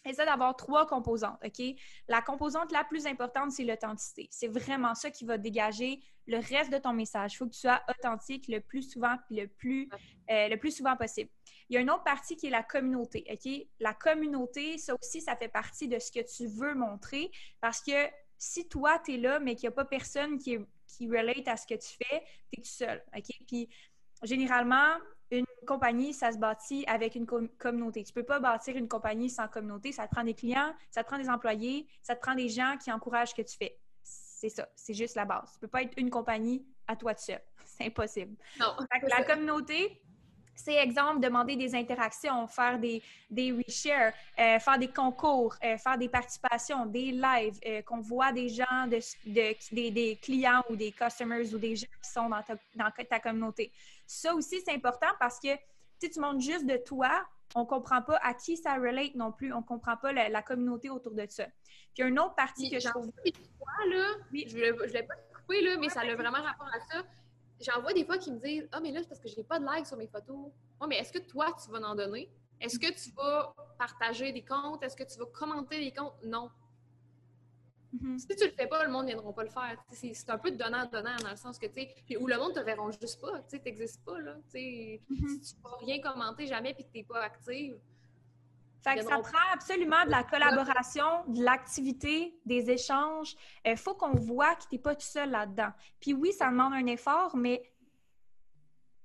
[0.05, 1.65] essaie d'avoir trois composantes, OK?
[2.07, 4.27] La composante la plus importante, c'est l'authenticité.
[4.31, 7.33] C'est vraiment ça qui va dégager le reste de ton message.
[7.33, 9.89] Il faut que tu sois authentique le plus souvent le plus,
[10.29, 11.29] euh, le plus souvent possible.
[11.69, 13.67] Il y a une autre partie qui est la communauté, OK?
[13.79, 18.09] La communauté, ça aussi, ça fait partie de ce que tu veux montrer parce que
[18.37, 20.57] si toi, tu es là, mais qu'il n'y a pas personne qui,
[20.99, 23.25] qui relate à ce que tu fais, tu es tout seul, OK?
[23.47, 23.69] Puis,
[24.23, 24.97] généralement,
[25.31, 28.03] une compagnie, ça se bâtit avec une communauté.
[28.03, 29.91] Tu ne peux pas bâtir une compagnie sans communauté.
[29.91, 32.77] Ça te prend des clients, ça te prend des employés, ça te prend des gens
[32.83, 33.79] qui encouragent ce que tu fais.
[34.03, 35.51] C'est ça, c'est juste la base.
[35.51, 37.41] Tu ne peux pas être une compagnie à toi tout seul.
[37.65, 38.35] C'est impossible.
[38.59, 38.75] Non.
[39.03, 40.01] la communauté,
[40.59, 45.97] c'est exemple, demander des interactions, faire des, des reshares, euh, faire des concours, euh, faire
[45.97, 48.99] des participations, des lives, euh, qu'on voit des gens, de,
[49.73, 53.71] des, clients ou des customers ou des gens qui sont dans ta, dans ta communauté.
[54.05, 55.49] Ça aussi, c'est important parce que
[56.01, 59.31] si tu montres juste de toi, on ne comprend pas à qui ça relate non
[59.31, 59.53] plus.
[59.53, 61.45] On ne comprend pas la, communauté autour de ça.
[61.95, 63.07] Puis, une autre partie que je trouve.
[63.07, 64.45] là, oui.
[64.47, 67.03] je ne l'ai pas coupé, là, mais ça a vraiment rapport à ça
[67.59, 69.59] j'en vois des fois qui me disent Ah, mais là, c'est parce que j'ai pas
[69.59, 70.51] de likes sur mes photos.
[70.81, 72.29] Oui, mais est-ce que toi, tu vas en donner?
[72.59, 74.83] Est-ce que tu vas partager des comptes?
[74.83, 76.15] Est-ce que tu vas commenter des comptes?
[76.23, 76.49] Non.
[77.95, 78.17] Mm-hmm.
[78.19, 79.83] Si tu le fais pas, le monde ne viendra pas le faire.
[79.91, 82.59] C'est un peu de donnant-donnant dans le sens que, tu sais, où le monde te
[82.59, 83.41] verra juste pas.
[83.49, 84.35] Tu n'existes pas, là.
[84.53, 85.27] Mm-hmm.
[85.27, 87.79] Si tu ne vas rien commenter jamais puis que tu n'es pas active,
[88.83, 93.35] fait que ça prend absolument de la collaboration, de l'activité, des échanges.
[93.65, 95.71] Il faut qu'on voit que tu n'es pas tout seul là-dedans.
[95.99, 97.61] Puis oui, ça demande un effort, mais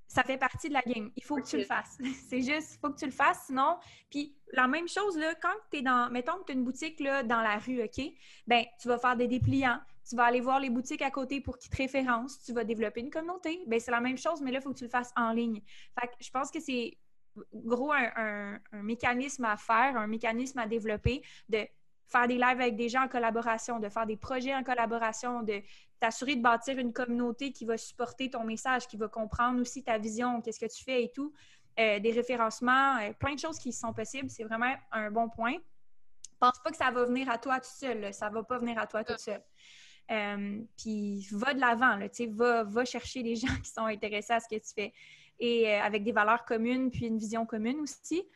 [0.07, 1.11] ça fait partie de la game.
[1.17, 1.99] Il faut que tu le fasses.
[2.29, 3.79] C'est juste, il faut que tu le fasses, sinon.
[4.11, 7.01] Puis la même chose, là, quand tu es dans, mettons que tu as une boutique
[7.01, 8.01] là, dans la rue, OK?
[8.47, 9.81] Ben, tu vas faire des dépliants.
[10.09, 12.41] Tu vas aller voir les boutiques à côté pour qu'ils te référencent.
[12.45, 13.65] Tu vas développer une communauté.
[13.67, 15.61] Ben, c'est la même chose, mais là, il faut que tu le fasses en ligne.
[15.99, 16.97] Fait que je pense que c'est
[17.53, 21.67] gros un, mécanisme à faire, un mécanisme à développer de
[22.07, 25.61] faire des lives avec des gens en collaboration, de faire des projets en collaboration, de
[26.01, 29.99] t'assurer de bâtir une communauté qui va supporter ton message, qui va comprendre aussi ta
[29.99, 31.33] vision, qu'est-ce que tu fais et tout,
[31.81, 34.31] euh, des référencements, euh, plein de choses qui sont possibles.
[34.31, 35.55] C'est vraiment un bon point.
[36.39, 38.13] Pense pas que ça va venir à toi tout seul.
[38.13, 39.43] Ça va pas venir à toi tout seul.
[40.11, 41.99] Euh, puis va de l'avant,
[42.33, 44.93] va, va chercher des gens qui sont intéressés à ce que tu fais
[45.45, 48.27] et euh, avec des valeurs communes, puis une vision commune aussi.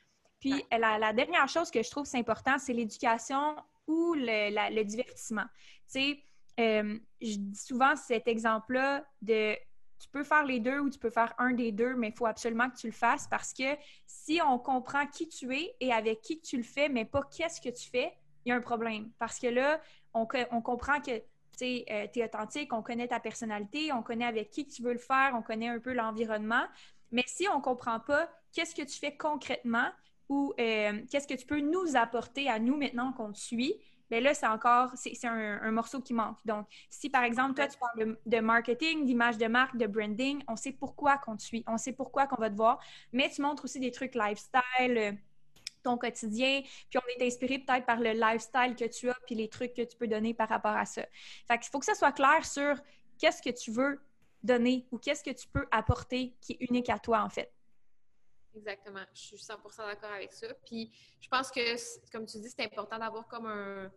[0.40, 3.56] Puis la, dernière chose que je trouve c'est important, c'est l'éducation
[3.86, 5.46] ou le, divertissement.
[5.90, 6.22] Tu sais,
[6.60, 9.54] euh, je dis souvent cet exemple-là de
[9.98, 12.26] tu peux faire les deux ou tu peux faire un des deux, mais il faut
[12.26, 16.20] absolument que tu le fasses parce que si on comprend qui tu es et avec
[16.20, 18.12] qui tu le fais, mais pas qu'est-ce que tu fais,
[18.44, 19.10] il y a un problème.
[19.18, 19.80] Parce que là,
[20.14, 21.20] on, on comprend que
[21.58, 24.98] tu es euh, authentique, on connaît ta personnalité, on connaît avec qui tu veux le
[24.98, 26.64] faire, on connaît un peu l'environnement.
[27.12, 29.90] Mais si on ne comprend pas qu'est-ce que tu fais concrètement
[30.28, 33.74] ou euh, qu'est-ce que tu peux nous apporter à nous maintenant qu'on te suit,
[34.10, 36.38] bien là, c'est encore, c'est un, morceau qui manque.
[36.44, 40.56] Donc, si par exemple, toi, tu parles de, marketing, d'image de marque, de branding, on
[40.56, 42.78] sait pourquoi qu'on te suit, on sait pourquoi qu'on va te voir,
[43.12, 44.62] mais tu montres aussi des trucs lifestyle,
[44.98, 45.12] euh,
[45.82, 49.48] ton quotidien, puis on est inspiré peut-être par le lifestyle que tu as, puis les
[49.48, 51.02] trucs que tu peux donner par rapport à ça.
[51.46, 52.76] Fait qu'il faut que ça soit clair sur
[53.18, 54.00] qu'est-ce que tu veux
[54.42, 57.52] donner ou qu'est-ce que tu peux apporter qui est unique à toi, en fait.
[58.54, 59.04] Exactement.
[59.14, 60.48] Je suis 100% d'accord avec ça.
[60.66, 63.90] Puis je pense que, comme tu dis, c'est important d'avoir comme un,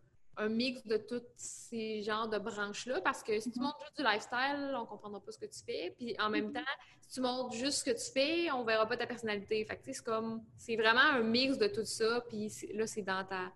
[0.50, 3.62] mix de tous ces genres de branches-là parce que si tu mm-hmm.
[3.62, 5.94] montres juste du lifestyle, on ne comprendra pas ce que tu fais.
[5.96, 6.54] Puis en même mm-hmm.
[6.54, 6.72] temps,
[7.02, 9.64] si tu montres juste ce que tu fais, on ne verra pas ta personnalité.
[9.66, 12.22] Fait c'est comme, c'est vraiment un mix de tout ça.
[12.28, 13.52] Puis là, c'est dans ta,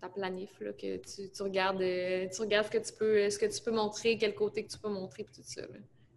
[0.00, 3.46] ta planif, là, que tu, regardes, euh, tu regardes ce que tu peux, ce que
[3.46, 5.62] tu peux montrer, quel côté que tu peux montrer, tout ça.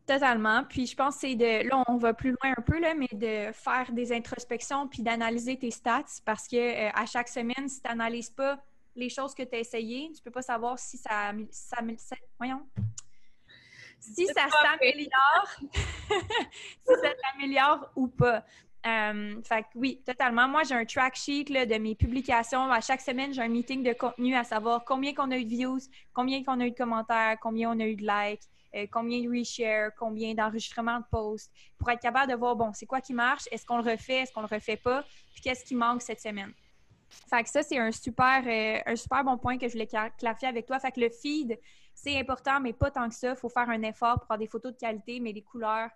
[0.05, 0.63] Totalement.
[0.65, 1.67] Puis je pense que c'est de.
[1.67, 5.57] Là, on va plus loin un peu, là, mais de faire des introspections puis d'analyser
[5.57, 8.61] tes stats parce que euh, à chaque semaine, si tu n'analyses pas
[8.95, 11.31] les choses que tu as essayées, tu peux pas savoir si ça.
[11.51, 11.77] ça,
[12.37, 12.61] voyons.
[13.99, 15.55] Si ça s'améliore,
[16.09, 18.43] si ça s'améliore ou pas.
[18.85, 20.47] Euh, fait que oui, totalement.
[20.47, 22.69] Moi, j'ai un track sheet de mes publications.
[22.71, 25.49] À chaque semaine, j'ai un meeting de contenu à savoir combien qu'on a eu de
[25.49, 25.79] views,
[26.13, 28.43] combien qu'on a eu de commentaires, combien on a eu de likes,
[28.75, 32.85] euh, combien de reshares, combien d'enregistrements de posts, pour être capable de voir, bon, c'est
[32.85, 35.03] quoi qui marche, est-ce qu'on le refait, est-ce qu'on le refait pas,
[35.33, 36.51] puis qu'est-ce qui manque cette semaine?
[37.29, 40.47] Fait que ça, c'est un super, euh, un super bon point que je voulais clarifier
[40.47, 40.79] avec toi.
[40.79, 41.59] Fait que le feed,
[41.93, 43.29] c'est important, mais pas tant que ça.
[43.29, 45.89] Il faut faire un effort pour avoir des photos de qualité, mais les couleurs,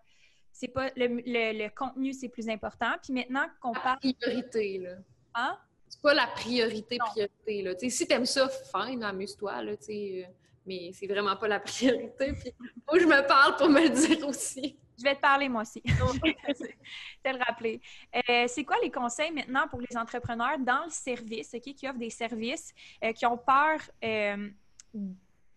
[0.60, 2.94] c'est pas le, le, contenu, c'est plus important.
[3.04, 4.00] Puis maintenant qu'on parle.
[4.00, 4.96] Priorité, là.
[5.36, 5.58] Hein?
[5.88, 7.62] c'est pas la priorité, priorité.
[7.62, 7.74] Là.
[7.78, 10.24] si t'aimes ça, fine, amuse-toi, là, euh,
[10.66, 12.34] mais c'est vraiment pas la priorité.
[12.34, 12.54] Puis,
[12.90, 14.80] faut je me parle pour me le dire aussi.
[14.98, 15.82] Je vais te parler, moi aussi.
[15.82, 17.80] te le rappeler.
[18.16, 22.10] Euh, c'est quoi les conseils maintenant pour les entrepreneurs dans le service, qui offrent des
[22.10, 23.80] services, euh, qui ont peur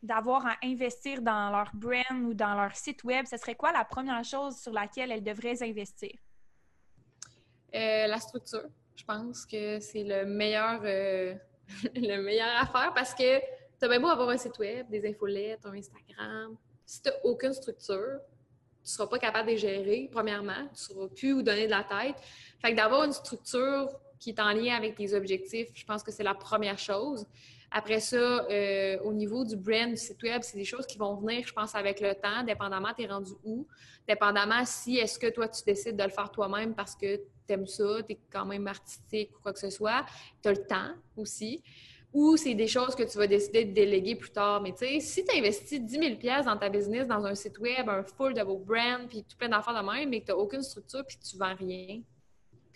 [0.02, 3.26] d'avoir à investir dans leur brand ou dans leur site web?
[3.30, 6.12] Ce serait quoi la première chose sur laquelle elles devraient investir?
[7.72, 8.68] la structure
[9.00, 11.34] je pense que c'est le meilleur, euh,
[11.94, 15.64] le meilleur affaire parce que tu as bien beau avoir un site web, des infolettes,
[15.64, 16.56] un Instagram.
[16.84, 18.20] Si tu n'as aucune structure,
[18.82, 20.66] tu ne seras pas capable de les gérer, premièrement.
[20.66, 22.16] Tu ne sauras plus où donner de la tête.
[22.60, 23.88] Fait que d'avoir une structure
[24.18, 27.26] qui est en lien avec tes objectifs, je pense que c'est la première chose.
[27.70, 31.14] Après ça, euh, au niveau du brand du site web, c'est des choses qui vont
[31.14, 33.66] venir, je pense, avec le temps, dépendamment tu es rendu où,
[34.08, 37.22] dépendamment si est-ce que toi tu décides de le faire toi-même parce que tu
[37.54, 40.04] aimes ça, tu es quand même artistique ou quoi que ce soit,
[40.42, 41.62] tu as le temps aussi.
[42.12, 44.60] Ou c'est des choses que tu vas décider de déléguer plus tard.
[44.60, 47.88] Mais tu sais, si tu investis 10 000 dans ta business, dans un site web,
[47.88, 50.38] un full de vos brands, puis tout plein d'affaires de même, mais que tu n'as
[50.38, 52.00] aucune structure, puis tu vends rien,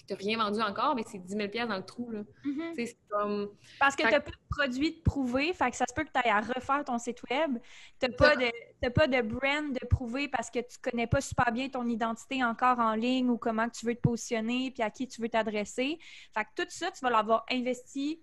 [0.06, 2.10] tu n'as rien vendu encore, mais c'est 10 000 dans le trou.
[2.10, 2.20] Là.
[2.44, 2.96] Mm-hmm.
[3.08, 3.50] comme...
[3.80, 6.10] Parce que tu n'as pas de produit de prouver, fait que ça se peut que
[6.12, 7.58] tu ailles à refaire ton site web.
[8.00, 11.20] Tu n'as pas, de, pas de brand de prouver parce que tu ne connais pas
[11.20, 14.90] super bien ton identité encore en ligne ou comment tu veux te positionner puis à
[14.90, 15.98] qui tu veux t'adresser.
[16.34, 18.20] Fait que tout ça, tu vas l'avoir investi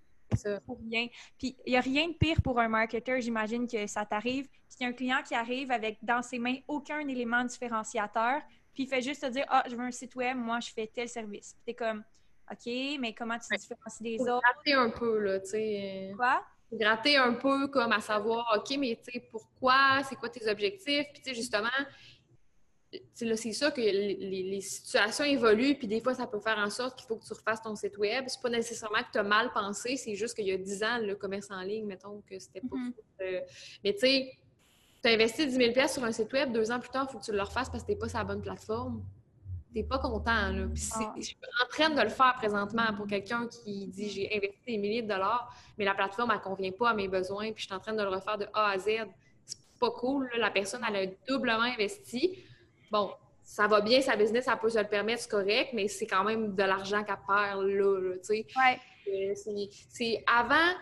[0.65, 1.07] pour rien.
[1.37, 4.47] Puis il n'y a rien de pire pour un marketeur, j'imagine que ça t'arrive.
[4.67, 8.41] Si un client qui arrive avec dans ses mains aucun élément différenciateur,
[8.73, 10.87] puis il fait juste te dire Ah, je veux un site web, moi, je fais
[10.87, 11.53] tel service.
[11.53, 12.03] Puis t'es comme
[12.51, 14.41] OK, mais comment tu te différencies des autres?
[14.41, 16.11] Gratter un peu, là, tu sais.
[16.15, 16.43] Quoi?
[16.71, 20.01] Gratter un peu, comme à savoir OK, mais tu sais, pourquoi?
[20.07, 21.05] C'est quoi tes objectifs?
[21.13, 21.69] Puis tu sais, justement,
[23.13, 27.07] c'est ça que les, situations évoluent, puis des fois, ça peut faire en sorte qu'il
[27.07, 28.25] faut que tu refasses ton site web.
[28.27, 30.97] C'est pas nécessairement que tu as mal pensé, c'est juste qu'il y a 10 ans,
[30.99, 32.93] le commerce en ligne, mettons, que c'était pas mm-hmm.
[33.21, 33.41] euh,
[33.83, 34.31] Mais tu sais,
[35.01, 37.19] tu as investi 10 000 sur un site web, deux ans plus tard, il faut
[37.19, 39.03] que tu le refasses parce que tu n'es pas sur la bonne plateforme.
[39.71, 40.49] Tu n'es pas content.
[40.51, 40.67] Là.
[40.73, 41.13] Puis ah.
[41.17, 44.77] je suis en train de le faire présentement pour quelqu'un qui dit j'ai investi des
[44.77, 47.65] milliers de dollars, mais la plateforme, elle ne convient pas à mes besoins, puis je
[47.65, 48.89] suis en train de le refaire de A à Z.
[49.45, 50.29] C'est pas cool.
[50.37, 52.37] La personne, elle a doublement investi.
[52.91, 53.11] Bon,
[53.43, 56.23] ça va bien, sa business, elle peut se le permettre, c'est correct, mais c'est quand
[56.23, 58.45] même de l'argent qu'elle perd là, tu sais.
[58.55, 58.79] Ouais.
[59.07, 59.33] Euh,
[59.89, 60.73] c'est avant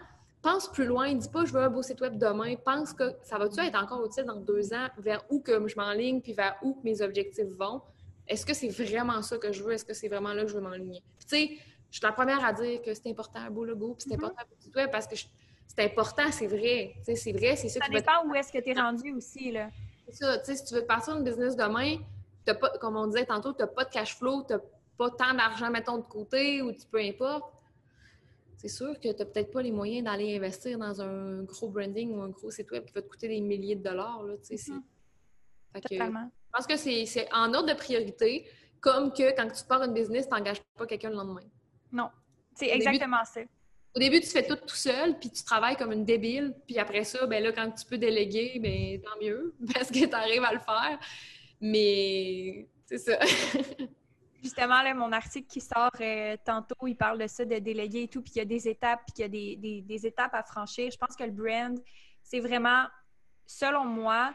[0.41, 1.13] pense plus loin.
[1.13, 2.55] Dis pas je veux un beau site web demain.
[2.55, 6.21] Pense que ça va-tu être encore utile dans deux ans, vers où que je m'enligne,
[6.21, 7.81] puis vers où mes objectifs vont?
[8.27, 9.73] Est-ce que c'est vraiment ça que je veux?
[9.73, 11.01] Est-ce que c'est vraiment là que je veux m'enligner?
[11.19, 11.57] tu sais,
[11.91, 14.25] je suis la première à dire que c'est important un beau logo, puis c'est mm-hmm.
[14.25, 16.93] important un beau site web parce que c'est important, c'est vrai.
[17.03, 17.79] c'est vrai, c'est ça.
[17.83, 19.69] Ça dépend où est-ce que tu es rendu aussi, là.
[20.07, 20.37] C'est ça.
[20.39, 21.97] Tu sais, si tu veux partir d'une business demain,
[22.47, 24.59] as pas, comme on disait tantôt, tu n'as pas de cash flow, tu n'as
[24.97, 27.58] pas tant d'argent, mettons, de côté, ou tu peu importe
[28.59, 32.11] c'est sûr que tu n'as peut-être pas les moyens d'aller investir dans un gros branding
[32.11, 34.21] ou un gros site web qui va te coûter des milliers de dollars.
[34.23, 34.81] Là, mm-hmm.
[35.75, 38.45] je pense que c'est en ordre de priorité,
[38.81, 41.47] comme que quand tu pars une business, tu n'engages pas quelqu'un le lendemain.
[41.93, 42.09] Non,
[42.53, 43.39] c'est exactement ça.
[43.95, 46.53] Au début, tu fais tout tout seul, puis tu travailles comme une débile.
[46.67, 50.13] Puis après ça, ben là, quand tu peux déléguer, ben tant mieux, parce que tu
[50.13, 50.99] arrives à le faire.
[51.61, 53.19] Mais c'est ça.
[54.41, 58.07] Justement, là, mon article qui sort euh, tantôt, il parle de ça, de déléguer et
[58.07, 60.89] tout, puis il y a des étapes, puis il y a des, étapes à franchir.
[60.91, 61.77] Je pense que le brand,
[62.23, 62.85] c'est vraiment,
[63.45, 64.33] selon moi,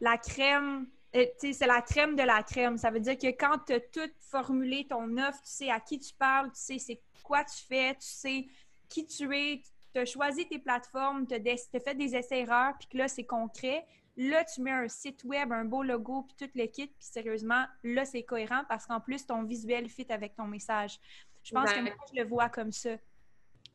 [0.00, 2.78] la crème, euh, c'est la crème de la crème.
[2.78, 6.00] Ça veut dire que quand tu as tout formulé ton offre, tu sais à qui
[6.00, 8.46] tu parles, tu sais c'est quoi tu fais, tu sais
[8.88, 9.62] qui tu es,
[9.94, 13.86] tu as choisi tes plateformes, tu as, fait des essais-erreurs, puis que là, c'est concret.
[14.16, 17.64] Là, tu mets un site web, un beau logo, puis tout le kit, puis sérieusement,
[17.82, 21.00] là, c'est cohérent parce qu'en plus, ton visuel fit avec ton message.
[21.42, 22.90] Je pense que moi, je le vois comme ça.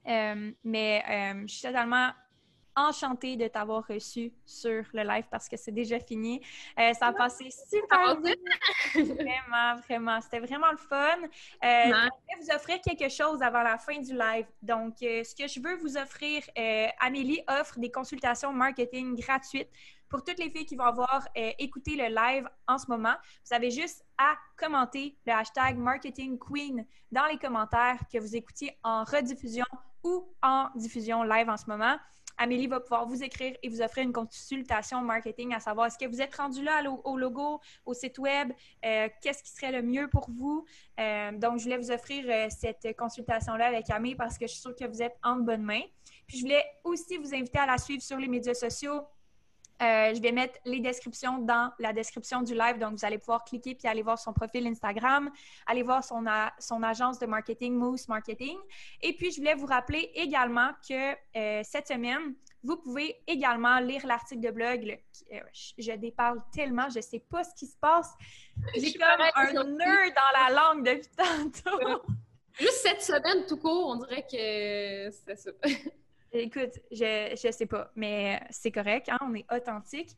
[0.08, 2.12] Euh, mais euh, je suis totalement
[2.76, 6.40] enchantée de t'avoir reçu sur le live parce que c'est déjà fini.
[6.80, 8.40] Euh, ça a passé super vite.
[8.94, 10.22] vraiment, vraiment.
[10.22, 11.18] C'était vraiment le fun.
[11.62, 14.46] je vais vous offrir quelque chose avant la fin du live.
[14.62, 16.44] Donc, ce que je veux vous offrir,
[17.00, 19.72] Amélie offre des consultations marketing gratuites
[20.10, 23.56] pour toutes les filles qui vont avoir euh, écouté le live en ce moment, vous
[23.56, 29.04] avez juste à commenter le hashtag Marketing Queen dans les commentaires que vous écoutiez en
[29.04, 29.66] rediffusion
[30.04, 31.98] ou en diffusion live en ce moment.
[32.40, 36.06] Amélie va pouvoir vous écrire et vous offrir une consultation marketing à savoir est-ce que
[36.06, 38.54] vous êtes rendu là au logo, au site web,
[38.86, 40.64] euh, qu'est-ce qui serait le mieux pour vous?
[41.00, 44.76] Euh, donc, je voulais vous offrir cette consultation-là avec Amélie parce que je suis sûre
[44.76, 45.82] que vous êtes en bonne main.
[46.28, 49.02] Puis, je voulais aussi vous inviter à la suivre sur les médias sociaux
[49.82, 52.80] Euh, je vais mettre les descriptions dans la description du live.
[52.80, 55.30] Donc, vous allez pouvoir cliquer puis aller voir son profil Instagram,
[55.68, 56.24] aller voir son,
[56.60, 58.58] son agence de marketing, Moose Marketing.
[59.02, 64.06] Et puis, je voulais vous rappeler également que euh, cette semaine, vous pouvez également lire
[64.06, 65.00] l'article de blog.
[65.32, 68.14] Euh, je déparle tellement, je ne sais pas ce qui se passe.
[68.76, 69.04] J'ai comme
[69.36, 72.02] un nœud dans la langue depuis tantôt.
[72.54, 75.52] Juste cette semaine, tout court, on dirait que c'est ça.
[76.32, 80.18] Écoute, je ne sais pas, mais c'est correct, hein, on est authentique.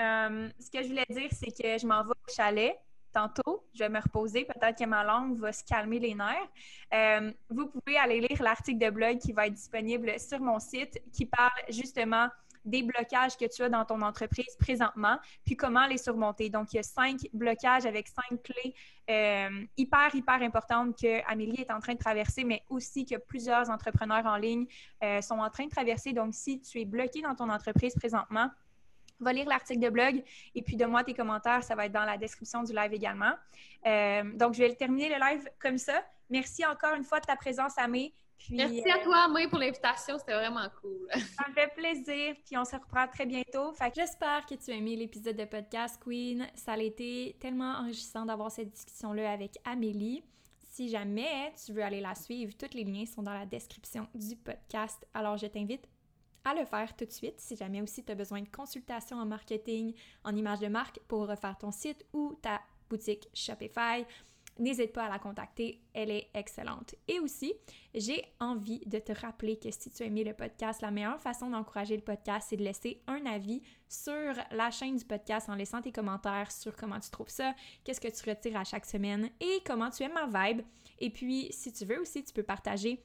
[0.00, 2.78] Euh, ce que je voulais dire, c'est que je m'en vais au chalet
[3.12, 3.66] tantôt.
[3.74, 4.44] Je vais me reposer.
[4.44, 6.48] Peut-être que ma langue va se calmer les nerfs.
[6.94, 11.02] Euh, vous pouvez aller lire l'article de blog qui va être disponible sur mon site
[11.12, 12.28] qui parle justement
[12.68, 16.50] des blocages que tu as dans ton entreprise présentement, puis comment les surmonter.
[16.50, 18.74] Donc, il y a cinq blocages avec cinq clés
[19.10, 23.70] euh, hyper, hyper importantes que Amélie est en train de traverser, mais aussi que plusieurs
[23.70, 24.66] entrepreneurs en ligne
[25.02, 26.12] euh, sont en train de traverser.
[26.12, 28.50] Donc, si tu es bloqué dans ton entreprise présentement,
[29.20, 30.22] va lire l'article de blog
[30.54, 31.64] et puis donne-moi tes commentaires.
[31.64, 33.32] Ça va être dans la description du live également.
[33.86, 36.04] Euh, donc, je vais terminer le live comme ça.
[36.30, 38.12] Merci encore une fois de ta présence, Amé.
[38.50, 40.18] Merci à euh, toi, May, pour l'invitation.
[40.18, 41.08] C'était vraiment cool.
[41.12, 42.34] ça me fait plaisir.
[42.44, 43.72] Puis on se reprend très bientôt.
[43.94, 46.46] J'espère que tu as aimé l'épisode de podcast Queen.
[46.54, 50.22] Ça a été tellement enrichissant d'avoir cette discussion-là avec Amélie.
[50.70, 54.36] Si jamais tu veux aller la suivre, tous les liens sont dans la description du
[54.36, 55.04] podcast.
[55.12, 55.88] Alors je t'invite
[56.44, 57.40] à le faire tout de suite.
[57.40, 59.92] Si jamais aussi tu as besoin de consultation en marketing,
[60.24, 64.06] en image de marque pour refaire ton site ou ta boutique Shopify,
[64.58, 66.94] n'hésite pas à la contacter, elle est excellente.
[67.06, 67.54] Et aussi,
[67.94, 71.50] j'ai envie de te rappeler que si tu as aimé le podcast, la meilleure façon
[71.50, 75.82] d'encourager le podcast, c'est de laisser un avis sur la chaîne du podcast en laissant
[75.82, 77.54] tes commentaires sur comment tu trouves ça,
[77.84, 80.62] qu'est-ce que tu retires à chaque semaine et comment tu aimes ma vibe.
[80.98, 83.02] Et puis, si tu veux aussi, tu peux partager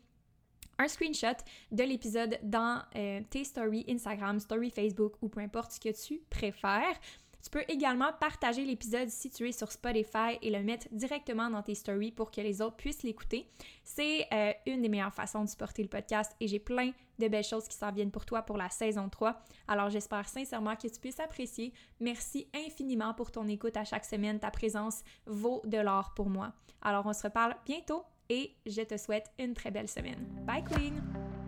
[0.80, 1.38] un screenshot
[1.72, 6.22] de l'épisode dans euh, tes stories Instagram, stories Facebook ou peu importe ce que tu
[6.30, 6.99] préfères.
[7.44, 11.62] Tu peux également partager l'épisode si tu es sur Spotify et le mettre directement dans
[11.62, 13.46] tes stories pour que les autres puissent l'écouter.
[13.84, 17.44] C'est euh, une des meilleures façons de supporter le podcast et j'ai plein de belles
[17.44, 19.38] choses qui s'en viennent pour toi pour la saison 3.
[19.68, 21.74] Alors j'espère sincèrement que tu puisses apprécier.
[22.00, 24.39] Merci infiniment pour ton écoute à chaque semaine.
[24.39, 26.54] Ta présence vaut de l'or pour moi.
[26.82, 30.26] Alors on se reparle bientôt et je te souhaite une très belle semaine.
[30.46, 31.43] Bye Queen!